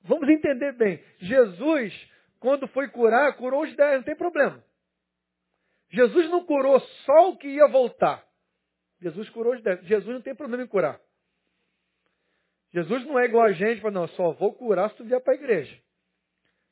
[0.01, 0.99] Vamos entender bem.
[1.19, 1.93] Jesus,
[2.39, 4.63] quando foi curar, curou os dez, não tem problema.
[5.91, 8.25] Jesus não curou só o que ia voltar.
[8.99, 9.79] Jesus curou os dez.
[9.85, 10.99] Jesus não tem problema em curar.
[12.73, 15.33] Jesus não é igual a gente, fala, não, só vou curar se tu vier para
[15.33, 15.84] a igreja.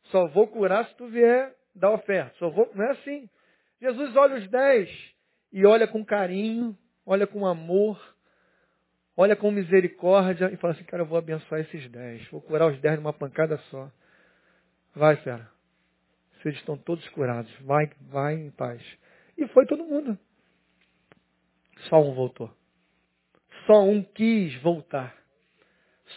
[0.05, 2.33] Só vou curar se tu vier dar oferta.
[2.37, 2.69] Só vou...
[2.75, 3.29] Não é assim.
[3.81, 4.89] Jesus olha os dez
[5.51, 7.99] e olha com carinho, olha com amor,
[9.15, 12.27] olha com misericórdia e fala assim, cara, eu vou abençoar esses dez.
[12.29, 13.91] Vou curar os dez numa pancada só.
[14.95, 15.49] Vai, fera.
[16.37, 17.51] Vocês estão todos curados.
[17.61, 18.81] Vai, vai em paz.
[19.37, 20.17] E foi todo mundo.
[21.89, 22.49] Só um voltou.
[23.65, 25.15] Só um quis voltar.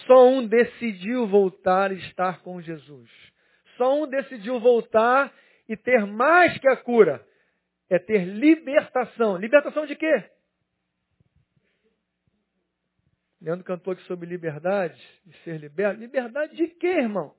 [0.06, 3.10] Só um decidiu voltar e estar com Jesus.
[3.84, 5.32] Um decidiu voltar
[5.68, 7.24] e ter mais que a cura.
[7.88, 9.36] É ter libertação.
[9.36, 10.24] Libertação de quê?
[13.40, 16.00] Leandro cantou aqui sobre liberdade, de ser liberto.
[16.00, 17.34] Liberdade de quê, irmão?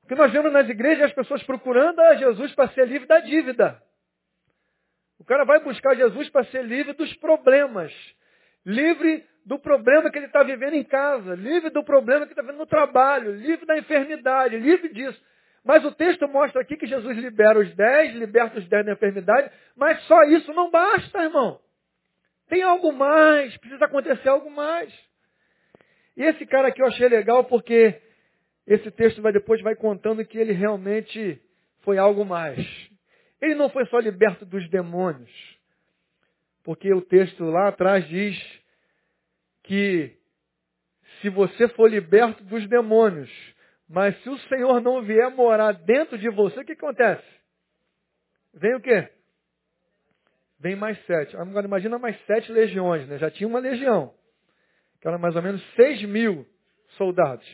[0.00, 3.82] Porque nós vemos nas igrejas as pessoas procurando a Jesus para ser livre da dívida.
[5.18, 7.92] O cara vai buscar Jesus para ser livre dos problemas.
[8.66, 11.34] Livre do problema que ele está vivendo em casa.
[11.34, 13.34] Livre do problema que está vivendo no trabalho.
[13.34, 14.56] Livre da enfermidade.
[14.56, 15.20] Livre disso.
[15.64, 19.50] Mas o texto mostra aqui que Jesus libera os dez, liberta os dez da enfermidade.
[19.76, 21.60] Mas só isso não basta, irmão.
[22.48, 23.56] Tem algo mais.
[23.58, 24.92] Precisa acontecer algo mais.
[26.16, 28.00] E esse cara aqui eu achei legal porque
[28.66, 31.40] esse texto vai depois vai contando que ele realmente
[31.82, 32.58] foi algo mais.
[33.40, 35.30] Ele não foi só liberto dos demônios,
[36.62, 38.63] porque o texto lá atrás diz
[39.64, 40.16] que
[41.20, 43.30] se você for liberto dos demônios,
[43.88, 47.26] mas se o Senhor não vier morar dentro de você, o que acontece?
[48.54, 49.08] Vem o quê?
[50.60, 51.36] Vem mais sete.
[51.36, 53.18] Agora imagina mais sete legiões, né?
[53.18, 54.14] Já tinha uma legião,
[55.00, 56.46] que era mais ou menos seis mil
[56.96, 57.46] soldados.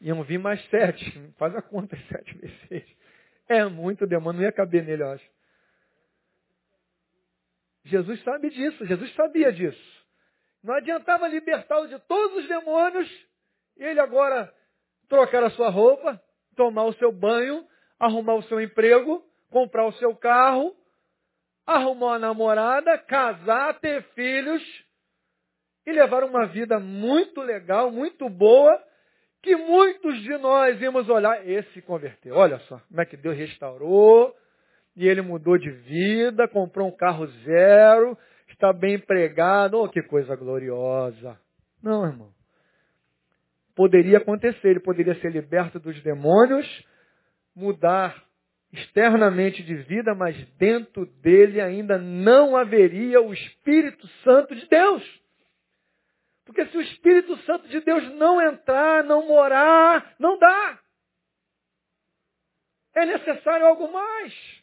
[0.00, 1.04] Iam vir mais sete.
[1.38, 2.96] Faz a conta, sete vezes seis.
[3.48, 5.34] É muito demônio, não ia caber nele, eu acho.
[7.84, 10.03] Jesus sabe disso, Jesus sabia disso.
[10.64, 13.08] Não adiantava libertá-lo de todos os demônios.
[13.76, 14.50] Ele agora
[15.10, 16.18] trocar a sua roupa,
[16.56, 17.66] tomar o seu banho,
[18.00, 20.74] arrumar o seu emprego, comprar o seu carro,
[21.66, 24.62] arrumar uma namorada, casar, ter filhos
[25.86, 28.82] e levar uma vida muito legal, muito boa,
[29.42, 32.36] que muitos de nós íamos olhar, esse converteu.
[32.36, 34.34] Olha só, como é que Deus restaurou,
[34.96, 38.16] e ele mudou de vida, comprou um carro zero,
[38.54, 41.38] está bem empregado, oh, que coisa gloriosa.
[41.82, 42.32] Não, irmão.
[43.74, 46.66] Poderia acontecer, ele poderia ser liberto dos demônios,
[47.54, 48.24] mudar
[48.72, 55.22] externamente de vida, mas dentro dele ainda não haveria o Espírito Santo de Deus.
[56.44, 60.78] Porque se o Espírito Santo de Deus não entrar, não morar, não dá.
[62.94, 64.62] É necessário algo mais.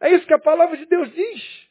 [0.00, 1.67] É isso que a palavra de Deus diz.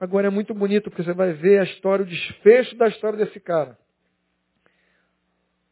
[0.00, 3.38] Agora é muito bonito, porque você vai ver a história, o desfecho da história desse
[3.38, 3.78] cara.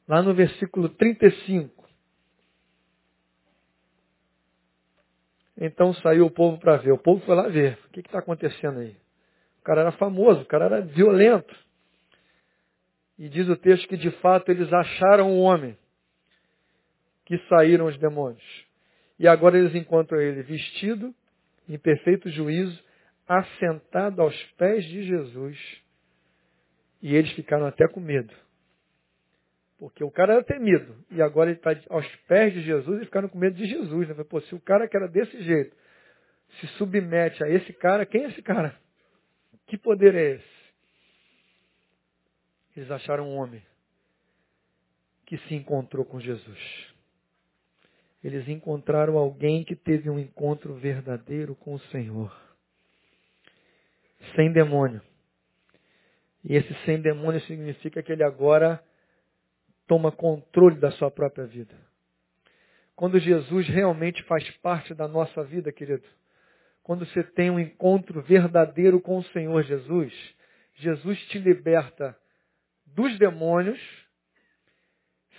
[0.07, 1.89] Lá no versículo 35.
[5.57, 6.93] Então saiu o povo para ver.
[6.93, 7.79] O povo foi lá ver.
[7.87, 8.97] O que está acontecendo aí?
[9.69, 11.55] cara era famoso, o cara era violento.
[13.19, 15.77] E diz o texto que de fato eles acharam o homem
[17.27, 18.43] que saíram os demônios.
[19.19, 21.15] E agora eles encontram ele vestido,
[21.69, 22.83] em perfeito juízo,
[23.29, 25.83] assentado aos pés de Jesus.
[27.03, 28.35] E eles ficaram até com medo.
[29.79, 30.97] Porque o cara era temido.
[31.11, 34.09] E agora ele está aos pés de Jesus e ficaram com medo de Jesus.
[34.09, 34.25] Né?
[34.25, 35.77] Pô, se o cara que era desse jeito
[36.61, 38.75] se submete a esse cara, quem é esse cara?
[39.67, 40.59] Que poder é esse?
[42.75, 43.63] Eles acharam um homem
[45.27, 46.95] que se encontrou com Jesus.
[48.25, 52.48] Eles encontraram alguém que teve um encontro verdadeiro com o Senhor.
[54.35, 55.01] Sem demônio.
[56.45, 58.83] E esse sem demônio significa que ele agora
[59.87, 61.75] toma controle da sua própria vida.
[62.95, 66.05] Quando Jesus realmente faz parte da nossa vida, querido,
[66.83, 70.13] quando você tem um encontro verdadeiro com o Senhor Jesus,
[70.77, 72.17] Jesus te liberta
[72.87, 73.79] dos demônios,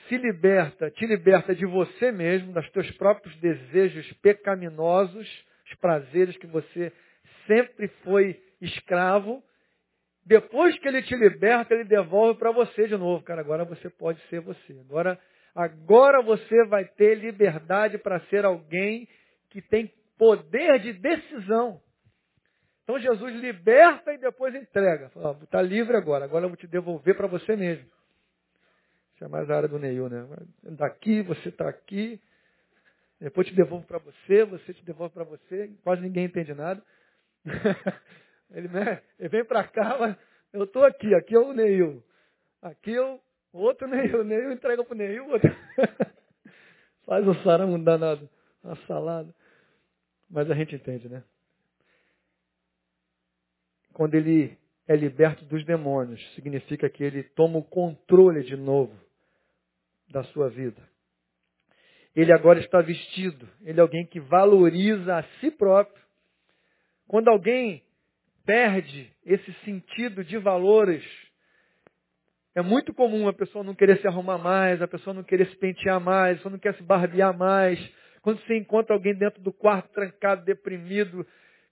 [0.08, 5.28] se liberta, te liberta de você mesmo, dos teus próprios desejos pecaminosos,
[5.66, 6.92] os prazeres que você
[7.46, 9.44] sempre foi escravo.
[10.26, 13.24] Depois que ele te liberta, ele devolve para você de novo.
[13.24, 14.80] Cara, agora você pode ser você.
[14.80, 15.20] Agora,
[15.56, 19.08] agora você vai ter liberdade para ser alguém
[19.50, 21.82] que tem poder de decisão.
[22.84, 25.12] Então Jesus liberta e depois entrega.
[25.44, 27.86] Está livre agora, agora eu vou te devolver para você mesmo.
[29.14, 30.26] Isso é mais a área do Neil, né?
[30.64, 32.22] Daqui, você está aqui,
[33.20, 36.82] depois te devolvo para você, você te devolve para você, quase ninguém entende nada.
[38.52, 40.16] ele, né, ele vem para cá, mas
[40.54, 42.04] eu estou aqui, aqui é o Neil.
[42.62, 43.20] Aqui é o
[43.54, 45.50] outro Neil, Neil entrega para o Neil, outro.
[47.06, 48.30] Faz o saramo danado,
[48.64, 49.34] a salada.
[50.30, 51.24] Mas a gente entende, né?
[53.94, 58.94] Quando ele é liberto dos demônios, significa que ele toma o controle de novo
[60.10, 60.82] da sua vida.
[62.16, 66.04] Ele agora está vestido, ele é alguém que valoriza a si próprio.
[67.08, 67.84] Quando alguém
[68.50, 71.04] perde esse sentido de valores,
[72.56, 75.56] é muito comum a pessoa não querer se arrumar mais, a pessoa não querer se
[75.58, 77.80] pentear mais, a pessoa não quer se barbear mais,
[78.24, 81.28] quando você encontra alguém dentro do quarto trancado, deprimido,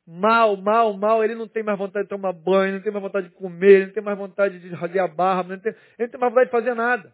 [0.05, 3.29] mal, mal, mal, ele não tem mais vontade de tomar banho, não tem mais vontade
[3.29, 6.19] de comer, não tem mais vontade de fazer a barra, não tem, ele não tem
[6.19, 7.11] mais vontade de fazer nada.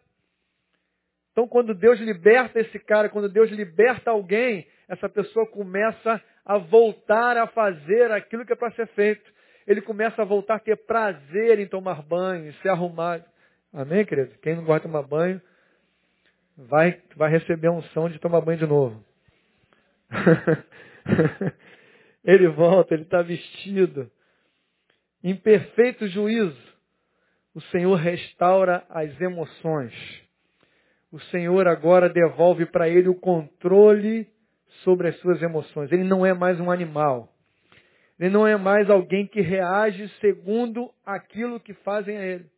[1.31, 7.37] Então, quando Deus liberta esse cara, quando Deus liberta alguém, essa pessoa começa a voltar
[7.37, 9.32] a fazer aquilo que é para ser feito.
[9.65, 13.23] Ele começa a voltar a ter prazer em tomar banho, se arrumar.
[13.71, 14.35] Amém, querido?
[14.41, 15.41] Quem não gosta de tomar banho,
[16.57, 19.03] vai, vai receber a unção de tomar banho de novo.
[22.23, 24.11] ele volta, ele está vestido.
[25.23, 26.73] Em perfeito juízo,
[27.55, 29.93] o Senhor restaura as emoções.
[31.11, 34.27] O Senhor agora devolve para ele o controle
[34.83, 35.91] sobre as suas emoções.
[35.91, 37.32] Ele não é mais um animal.
[38.19, 42.49] Ele não é mais alguém que reage segundo aquilo que fazem a ele.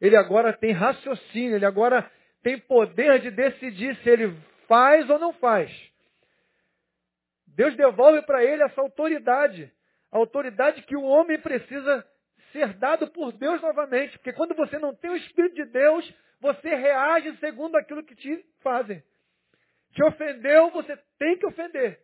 [0.00, 2.10] Ele agora tem raciocínio, ele agora
[2.42, 5.70] tem poder de decidir se ele faz ou não faz.
[7.46, 9.72] Deus devolve para ele essa autoridade.
[10.12, 12.06] A autoridade que o homem precisa
[12.52, 14.16] ser dado por Deus novamente.
[14.18, 18.44] Porque quando você não tem o Espírito de Deus, você reage segundo aquilo que te
[18.60, 19.02] fazem.
[19.92, 21.98] Te ofendeu, você tem que ofender.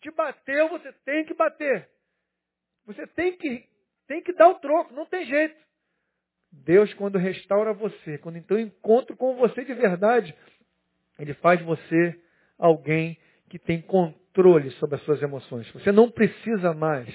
[0.00, 1.88] Te bateu, você tem que bater.
[2.86, 3.64] Você tem que,
[4.06, 5.56] tem que dar o troco, não tem jeito.
[6.52, 10.34] Deus, quando restaura você, quando então encontra com você de verdade,
[11.18, 12.18] Ele faz você
[12.58, 13.18] alguém
[13.48, 15.70] que tem controle sobre as suas emoções.
[15.72, 17.08] Você não precisa mais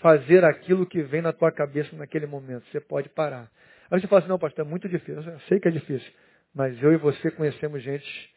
[0.00, 2.66] fazer aquilo que vem na tua cabeça naquele momento.
[2.70, 3.50] Você pode parar.
[3.90, 5.22] Aí você fala assim, não, pastor, é muito difícil.
[5.22, 6.12] Eu sei que é difícil.
[6.54, 8.34] Mas eu e você conhecemos gente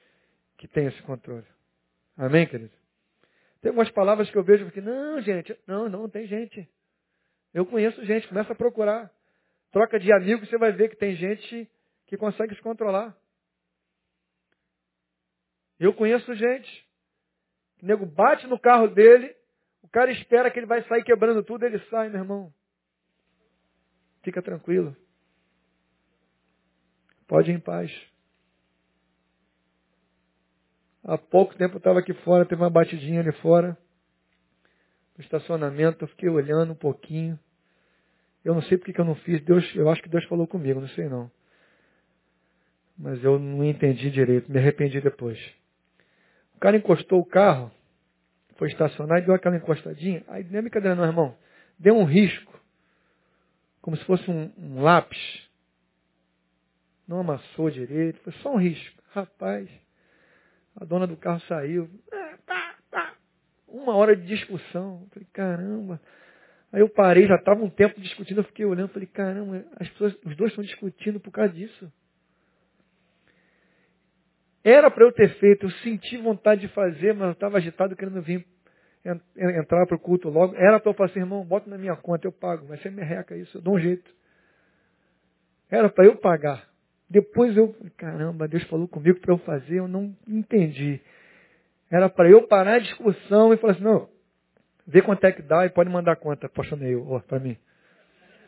[0.58, 1.46] que tem esse controle.
[2.18, 2.79] Amém, querido?
[3.62, 6.70] Tem algumas palavras que eu vejo que, não, gente, não, não, tem gente.
[7.54, 9.12] Eu conheço gente, começa a procurar.
[9.72, 11.70] Troca de amigos, você vai ver que tem gente
[12.08, 13.16] que consegue se controlar.
[15.80, 16.88] Eu conheço gente.
[17.82, 19.36] O nego bate no carro dele,
[19.82, 22.54] o cara espera que ele vai sair quebrando tudo, ele sai, meu irmão.
[24.24, 24.96] Fica tranquilo.
[27.28, 27.92] Pode ir em paz.
[31.04, 33.78] Há pouco tempo eu estava aqui fora, teve uma batidinha ali fora.
[35.18, 37.40] No estacionamento, eu fiquei olhando um pouquinho.
[38.44, 39.42] Eu não sei porque que eu não fiz.
[39.42, 41.30] Deus, eu acho que Deus falou comigo, não sei não.
[42.98, 45.40] Mas eu não entendi direito, me arrependi depois.
[46.56, 47.72] O cara encostou o carro,
[48.58, 50.24] foi estacionar e deu aquela encostadinha.
[50.28, 51.36] Aí não é brincadeira não, irmão.
[51.78, 52.60] Deu um risco.
[53.82, 55.48] Como se fosse um, um lápis.
[57.08, 59.02] Não amassou direito, foi só um risco.
[59.12, 59.70] Rapaz,
[60.76, 61.90] a dona do carro saiu.
[63.68, 65.08] Uma hora de discussão.
[65.12, 66.02] falei, caramba.
[66.72, 70.14] Aí eu parei, já estava um tempo discutindo, eu fiquei olhando, falei, caramba, as pessoas,
[70.24, 71.92] os dois estão discutindo por causa disso.
[74.64, 78.22] Era para eu ter feito, eu senti vontade de fazer, mas eu estava agitado querendo
[78.22, 78.46] vir
[79.36, 80.56] entrar para o culto logo.
[80.56, 82.66] Era para eu falar assim, irmão, bota na minha conta, eu pago.
[82.68, 84.12] Mas você merreca isso, eu dou um jeito.
[85.70, 86.68] Era para eu pagar.
[87.10, 91.02] Depois eu, caramba, Deus falou comigo para eu fazer, eu não entendi.
[91.90, 94.08] Era para eu parar a discussão e falar assim, não,
[94.86, 97.58] vê quanto é que dá e pode mandar conta, apaixonei eu, oh, para mim.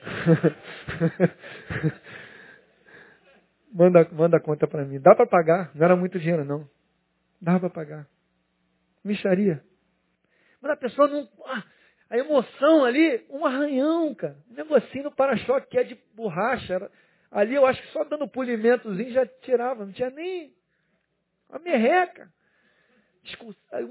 [3.74, 4.99] Manda, manda conta para mim.
[4.99, 5.72] Dá para pagar.
[5.74, 6.70] Não era muito dinheiro, não.
[7.41, 8.07] Dá para pagar.
[9.03, 9.64] Micharia.
[10.62, 11.28] Mas a pessoa não.
[11.45, 11.64] Ah,
[12.09, 14.36] a emoção ali, um arranhão, cara.
[14.51, 16.74] Um negocinho no para-choque que é de borracha.
[16.74, 16.91] Era,
[17.32, 19.86] ali eu acho que só dando pulimentozinho já tirava.
[19.86, 20.53] Não tinha nem
[21.49, 22.32] uma merreca.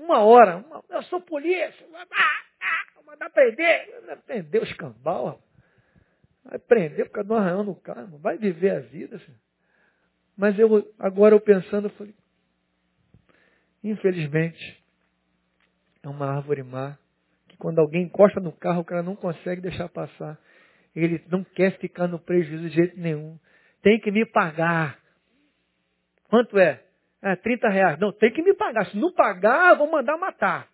[0.05, 0.59] Uma hora.
[0.59, 1.86] Uma, eu sou polícia.
[1.95, 2.07] Ah,
[2.61, 4.18] ah, mandar prender.
[4.26, 5.43] Prender os cambal.
[6.45, 8.18] Vai prender por causa de um arranhão no carro.
[8.18, 9.18] Vai viver a vida.
[9.18, 9.38] Filho.
[10.41, 12.14] Mas eu, agora eu pensando, eu falei,
[13.84, 14.82] infelizmente,
[16.03, 16.97] é uma árvore má,
[17.47, 20.41] que quando alguém encosta no carro, o cara não consegue deixar passar.
[20.95, 23.38] Ele não quer ficar no prejuízo de jeito nenhum.
[23.82, 24.99] Tem que me pagar.
[26.28, 26.84] Quanto é?
[27.22, 27.99] É 30 reais.
[27.99, 28.86] Não, tem que me pagar.
[28.86, 30.68] Se não pagar, eu vou mandar matar.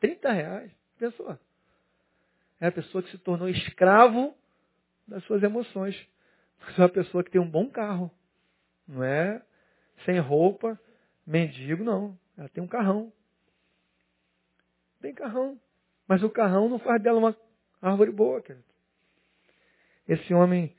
[0.00, 0.72] 30 reais.
[0.98, 1.38] Pensou?
[2.60, 4.34] É a pessoa que se tornou escravo
[5.06, 5.96] das suas emoções.
[6.78, 8.10] É uma pessoa que tem um bom carro.
[8.86, 9.42] Não é
[10.04, 10.78] sem roupa,
[11.26, 12.18] mendigo, não.
[12.36, 13.12] Ela tem um carrão.
[15.00, 15.60] Tem carrão.
[16.06, 17.36] Mas o carrão não faz dela uma
[17.80, 18.71] árvore boa, querido.
[20.08, 20.74] Esse homem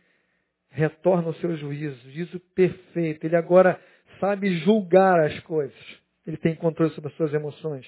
[0.69, 3.25] retorna ao seu juízo, juízo perfeito.
[3.25, 3.79] Ele agora
[4.19, 5.77] sabe julgar as coisas.
[6.25, 7.85] Ele tem controle sobre as suas emoções.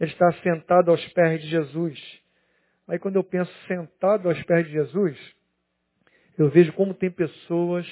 [0.00, 2.22] Ele está sentado aos pés de Jesus.
[2.88, 5.18] Aí quando eu penso sentado aos pés de Jesus,
[6.38, 7.86] eu vejo como tem pessoas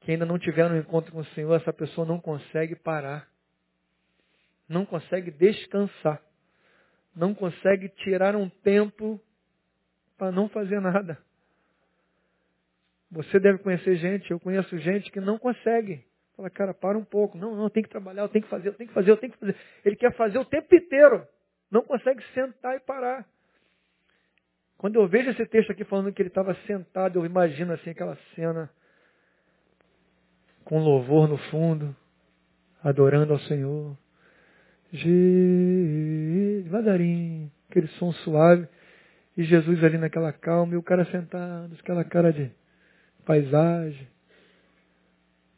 [0.00, 3.26] que ainda não tiveram um encontro com o Senhor, essa pessoa não consegue parar.
[4.68, 6.20] Não consegue descansar.
[7.16, 9.20] Não consegue tirar um tempo
[10.16, 11.18] para não fazer nada.
[13.10, 16.04] Você deve conhecer gente, eu conheço gente que não consegue.
[16.36, 17.38] Fala, cara, para um pouco.
[17.38, 19.32] Não, não, tenho que trabalhar, eu tenho que fazer, eu tenho que fazer, eu tenho
[19.32, 19.56] que fazer.
[19.84, 21.24] Ele quer fazer o tempo inteiro.
[21.70, 23.24] Não consegue sentar e parar.
[24.76, 28.16] Quando eu vejo esse texto aqui falando que ele estava sentado, eu imagino assim aquela
[28.34, 28.68] cena
[30.64, 31.94] com louvor no fundo,
[32.82, 33.96] adorando ao Senhor.
[36.64, 38.68] Devagarinho, aquele som suave.
[39.36, 42.50] E Jesus ali naquela calma, e o cara sentado, aquela cara de
[43.24, 44.06] paisagem,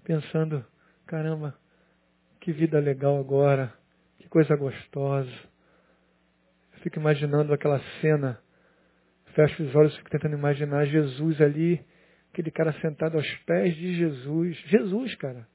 [0.04, 0.64] pensando,
[1.06, 1.54] caramba,
[2.40, 3.72] que vida legal agora,
[4.18, 5.30] que coisa gostosa.
[6.74, 8.40] Eu fico imaginando aquela cena,
[9.34, 11.84] fecho os olhos, fico tentando imaginar Jesus ali,
[12.36, 14.58] Aquele cara sentado aos pés de Jesus.
[14.66, 15.48] Jesus, cara.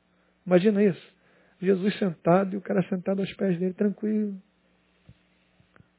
[0.43, 1.15] Imagina isso.
[1.61, 4.36] Jesus sentado e o cara sentado aos pés dele, tranquilo.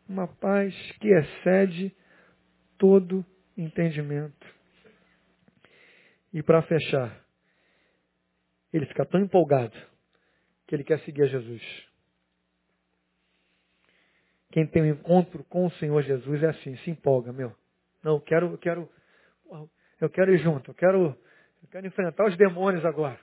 [0.09, 1.95] Uma paz que excede
[2.83, 3.25] todo
[3.57, 4.45] entendimento.
[6.33, 7.17] E para fechar,
[8.73, 9.77] ele fica tão empolgado
[10.67, 11.63] que ele quer seguir a Jesus.
[14.51, 17.55] Quem tem um encontro com o Senhor Jesus é assim, se empolga, meu.
[18.03, 18.91] Não, eu quero, eu quero,
[20.01, 21.17] eu quero ir junto, eu quero,
[21.63, 23.21] eu quero enfrentar os demônios agora.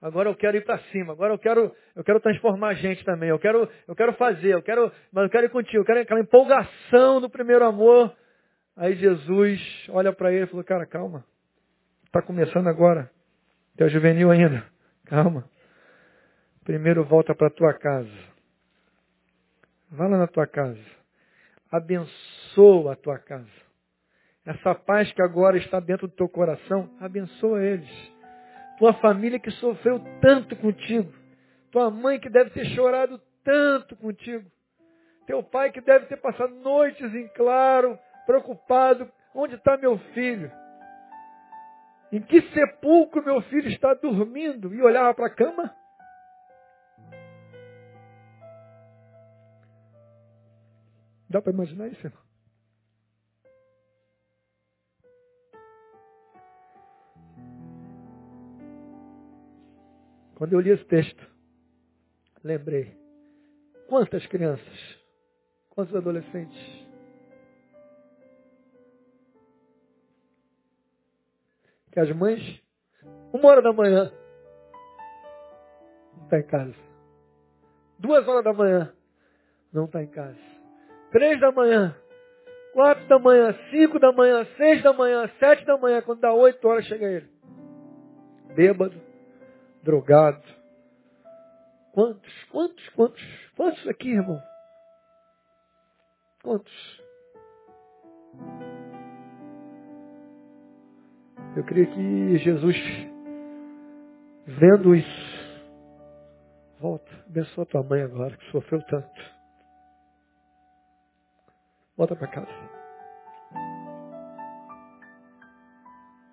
[0.00, 3.30] Agora eu quero ir para cima, agora eu quero, eu quero transformar a gente também.
[3.30, 6.20] Eu quero, eu quero fazer, eu quero, mas eu quero ir contigo, eu quero aquela
[6.20, 8.16] empolgação do primeiro amor.
[8.76, 11.24] Aí Jesus olha para ele e falou, cara, calma.
[12.06, 13.10] Está começando agora.
[13.76, 14.64] Tu juvenil ainda.
[15.06, 15.48] Calma.
[16.64, 18.10] Primeiro volta para a tua casa.
[19.90, 20.80] Vá lá na tua casa.
[21.70, 23.62] Abençoa a tua casa.
[24.44, 27.88] Essa paz que agora está dentro do teu coração, abençoa eles.
[28.78, 31.12] Tua família que sofreu tanto contigo.
[31.70, 34.50] Tua mãe que deve ter chorado tanto contigo.
[35.26, 39.10] Teu pai que deve ter passado noites em claro, preocupado.
[39.34, 40.50] Onde está meu filho?
[42.10, 44.74] Em que sepulcro meu filho está dormindo?
[44.74, 45.74] E olhava para a cama?
[51.30, 52.22] Dá para imaginar isso, irmão?
[60.34, 61.26] Quando eu li esse texto,
[62.44, 62.94] lembrei.
[63.88, 64.98] Quantas crianças,
[65.70, 66.91] quantos adolescentes
[71.92, 72.40] que as mães,
[73.32, 74.10] uma hora da manhã,
[76.16, 76.74] não está em casa.
[77.98, 78.92] Duas horas da manhã,
[79.72, 80.38] não está em casa.
[81.10, 81.94] Três da manhã,
[82.72, 86.66] quatro da manhã, cinco da manhã, seis da manhã, sete da manhã, quando dá oito
[86.66, 87.30] horas chega ele.
[88.54, 88.98] Bêbado,
[89.82, 90.42] drogado.
[91.92, 94.40] Quantos, quantos, quantos, quantos aqui, irmão?
[96.42, 97.02] Quantos?
[101.54, 102.76] Eu creio que Jesus,
[104.46, 105.62] vendo isso,
[106.80, 109.20] volta, abençoa tua mãe agora, que sofreu tanto.
[111.94, 112.48] Volta para casa.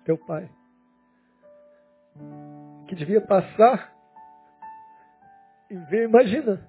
[0.06, 0.50] Teu pai,
[2.88, 3.92] que devia passar
[5.70, 6.66] e ver, imagina,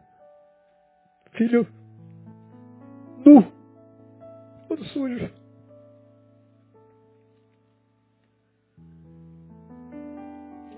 [1.32, 1.66] filho
[3.26, 3.49] nu,
[4.68, 5.41] todo sujo.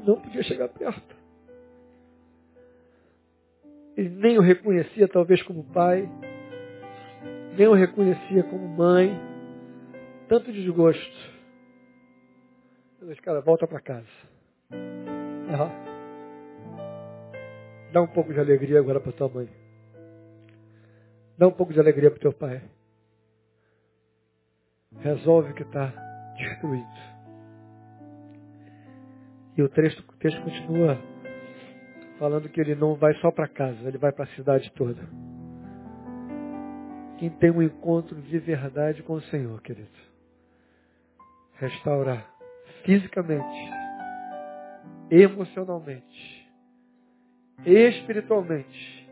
[0.05, 1.15] Não podia chegar perto.
[3.95, 6.09] Ele nem o reconhecia talvez como pai,
[7.55, 9.19] nem o reconhecia como mãe.
[10.27, 11.33] Tanto desgosto.
[13.01, 14.07] Mas, cara, volta para casa.
[14.71, 15.83] Uhum.
[17.91, 19.47] Dá um pouco de alegria agora para tua mãe.
[21.37, 22.61] Dá um pouco de alegria para teu pai.
[24.99, 25.87] Resolve o que está
[26.37, 27.12] destruído.
[29.55, 30.97] E o texto, o texto continua
[32.17, 35.01] falando que ele não vai só para casa, ele vai para a cidade toda.
[37.19, 39.89] Quem tem um encontro de verdade com o Senhor, querido,
[41.55, 42.27] restaurar
[42.83, 43.71] fisicamente,
[45.11, 46.49] emocionalmente,
[47.65, 49.09] espiritualmente,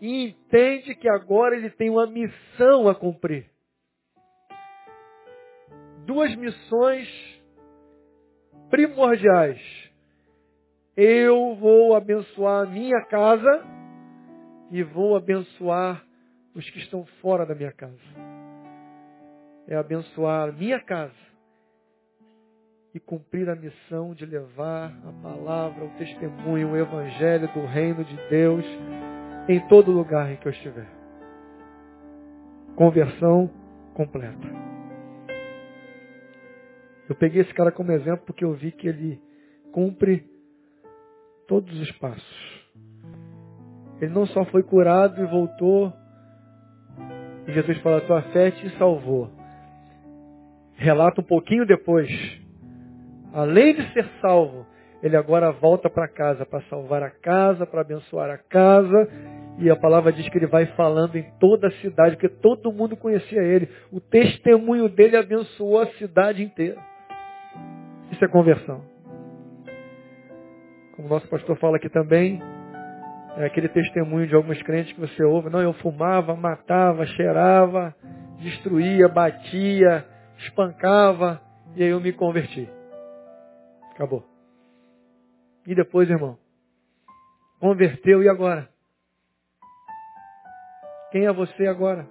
[0.00, 3.50] e entende que agora ele tem uma missão a cumprir.
[6.04, 7.37] Duas missões
[8.70, 9.60] primordiais.
[10.96, 13.64] Eu vou abençoar a minha casa
[14.70, 16.04] e vou abençoar
[16.54, 17.98] os que estão fora da minha casa.
[19.66, 21.12] É abençoar a minha casa
[22.94, 28.16] e cumprir a missão de levar a palavra, o testemunho, o evangelho do reino de
[28.28, 28.64] Deus
[29.48, 30.88] em todo lugar em que eu estiver.
[32.74, 33.50] Conversão
[33.94, 34.67] completa.
[37.08, 39.20] Eu peguei esse cara como exemplo porque eu vi que ele
[39.72, 40.24] cumpre
[41.46, 42.68] todos os passos.
[44.00, 45.92] Ele não só foi curado e voltou,
[47.48, 49.30] e Jesus falou, a tua fé te salvou.
[50.76, 52.08] Relata um pouquinho depois.
[53.32, 54.66] Além de ser salvo,
[55.02, 59.08] ele agora volta para casa para salvar a casa, para abençoar a casa.
[59.58, 62.96] E a palavra diz que ele vai falando em toda a cidade, porque todo mundo
[62.96, 63.68] conhecia ele.
[63.90, 66.78] O testemunho dele abençoou a cidade inteira.
[68.18, 68.82] Isso é conversão.
[70.96, 72.42] Como o nosso pastor fala aqui também,
[73.36, 77.94] é aquele testemunho de alguns crentes que você ouve, não, eu fumava, matava, cheirava,
[78.40, 80.04] destruía, batia,
[80.36, 81.40] espancava,
[81.76, 82.68] e aí eu me converti.
[83.92, 84.24] Acabou.
[85.64, 86.36] E depois, irmão,
[87.60, 88.68] converteu e agora?
[91.12, 92.04] Quem é você agora?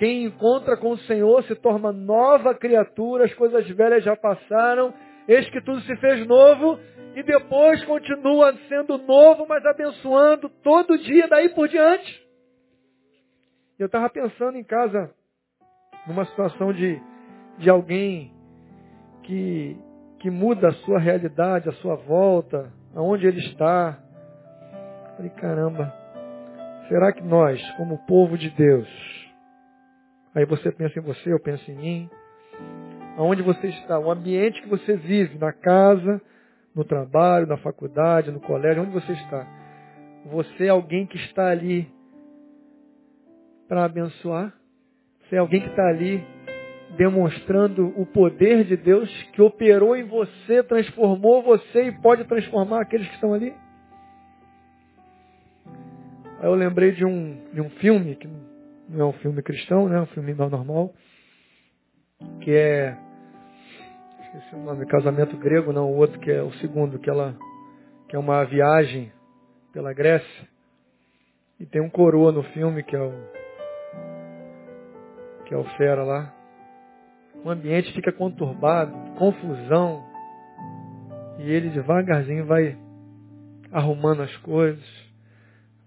[0.00, 4.94] Quem encontra com o Senhor se torna nova criatura, as coisas velhas já passaram,
[5.28, 6.80] eis que tudo se fez novo,
[7.14, 12.18] e depois continua sendo novo, mas abençoando todo dia daí por diante.
[13.78, 15.10] Eu estava pensando em casa,
[16.06, 16.98] numa situação de,
[17.58, 18.32] de alguém
[19.24, 19.76] que,
[20.18, 24.02] que muda a sua realidade, a sua volta, aonde ele está.
[25.14, 25.92] Falei, caramba,
[26.88, 29.19] será que nós, como povo de Deus,
[30.34, 32.10] Aí você pensa em você, eu penso em mim.
[33.16, 36.20] aonde você está, o ambiente que você vive, na casa,
[36.74, 39.46] no trabalho, na faculdade, no colégio, onde você está.
[40.26, 41.90] Você é alguém que está ali
[43.68, 44.54] para abençoar.
[45.22, 46.24] Você é alguém que está ali
[46.96, 53.06] demonstrando o poder de Deus que operou em você, transformou você e pode transformar aqueles
[53.08, 53.54] que estão ali.
[56.40, 58.28] Aí eu lembrei de um, de um filme, que
[58.90, 60.00] não é um filme cristão, né?
[60.00, 60.92] um filme normal,
[62.40, 62.96] que é.
[64.22, 67.36] Esqueci o nome, Casamento Grego, não, o outro que é o segundo, que, ela,
[68.08, 69.12] que é uma viagem
[69.72, 70.48] pela Grécia.
[71.58, 73.12] E tem um coroa no filme que é o.
[75.46, 76.34] que é o fera lá.
[77.44, 80.04] O ambiente fica conturbado, confusão.
[81.38, 82.76] E ele devagarzinho vai
[83.72, 84.84] arrumando as coisas,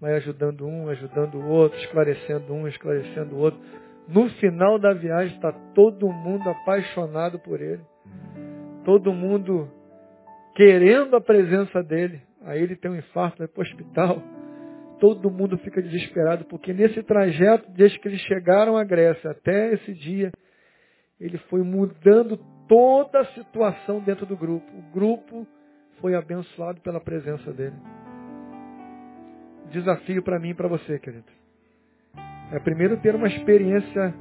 [0.04, 3.58] vai ajudando um, ajudando o outro, esclarecendo um, esclarecendo o outro.
[4.06, 7.80] No final da viagem está todo mundo apaixonado por ele.
[8.84, 9.66] Todo mundo
[10.54, 12.20] querendo a presença dele.
[12.42, 14.22] Aí ele tem um infarto, vai para o hospital.
[15.00, 19.94] Todo mundo fica desesperado, porque nesse trajeto, desde que eles chegaram à Grécia até esse
[19.94, 20.30] dia,
[21.18, 22.38] ele foi mudando
[22.68, 24.70] toda a situação dentro do grupo.
[24.70, 25.46] O grupo
[25.98, 27.76] foi abençoado pela presença dele.
[29.74, 31.26] Desafio para mim e para você, querido.
[32.52, 34.14] É primeiro ter uma experiência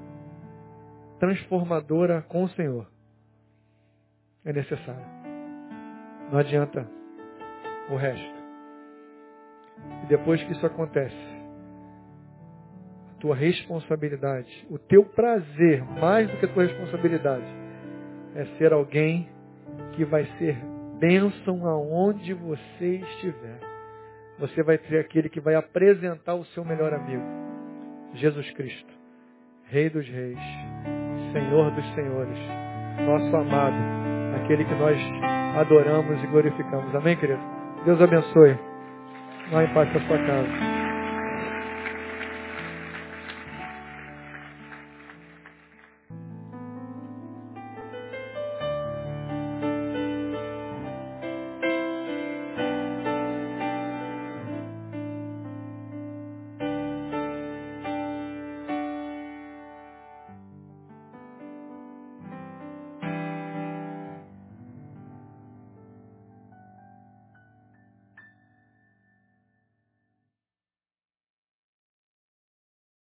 [1.19, 2.87] transformadora com o Senhor.
[4.43, 5.05] É necessário.
[6.31, 6.89] Não adianta
[7.91, 8.33] o resto.
[10.03, 11.15] E depois que isso acontece,
[13.11, 17.45] a tua responsabilidade, o teu prazer, mais do que a tua responsabilidade,
[18.33, 19.29] é ser alguém
[19.95, 20.57] que vai ser
[20.99, 23.62] bênção aonde você estiver.
[24.39, 27.23] Você vai ser aquele que vai apresentar o seu melhor amigo,
[28.15, 28.93] Jesus Cristo,
[29.65, 30.39] Rei dos Reis,
[31.31, 32.37] Senhor dos Senhores,
[33.05, 33.75] nosso amado,
[34.41, 34.97] aquele que nós
[35.57, 36.93] adoramos e glorificamos.
[36.95, 37.41] Amém, querido?
[37.85, 38.57] Deus abençoe.
[39.51, 40.82] Vá em paz para sua casa.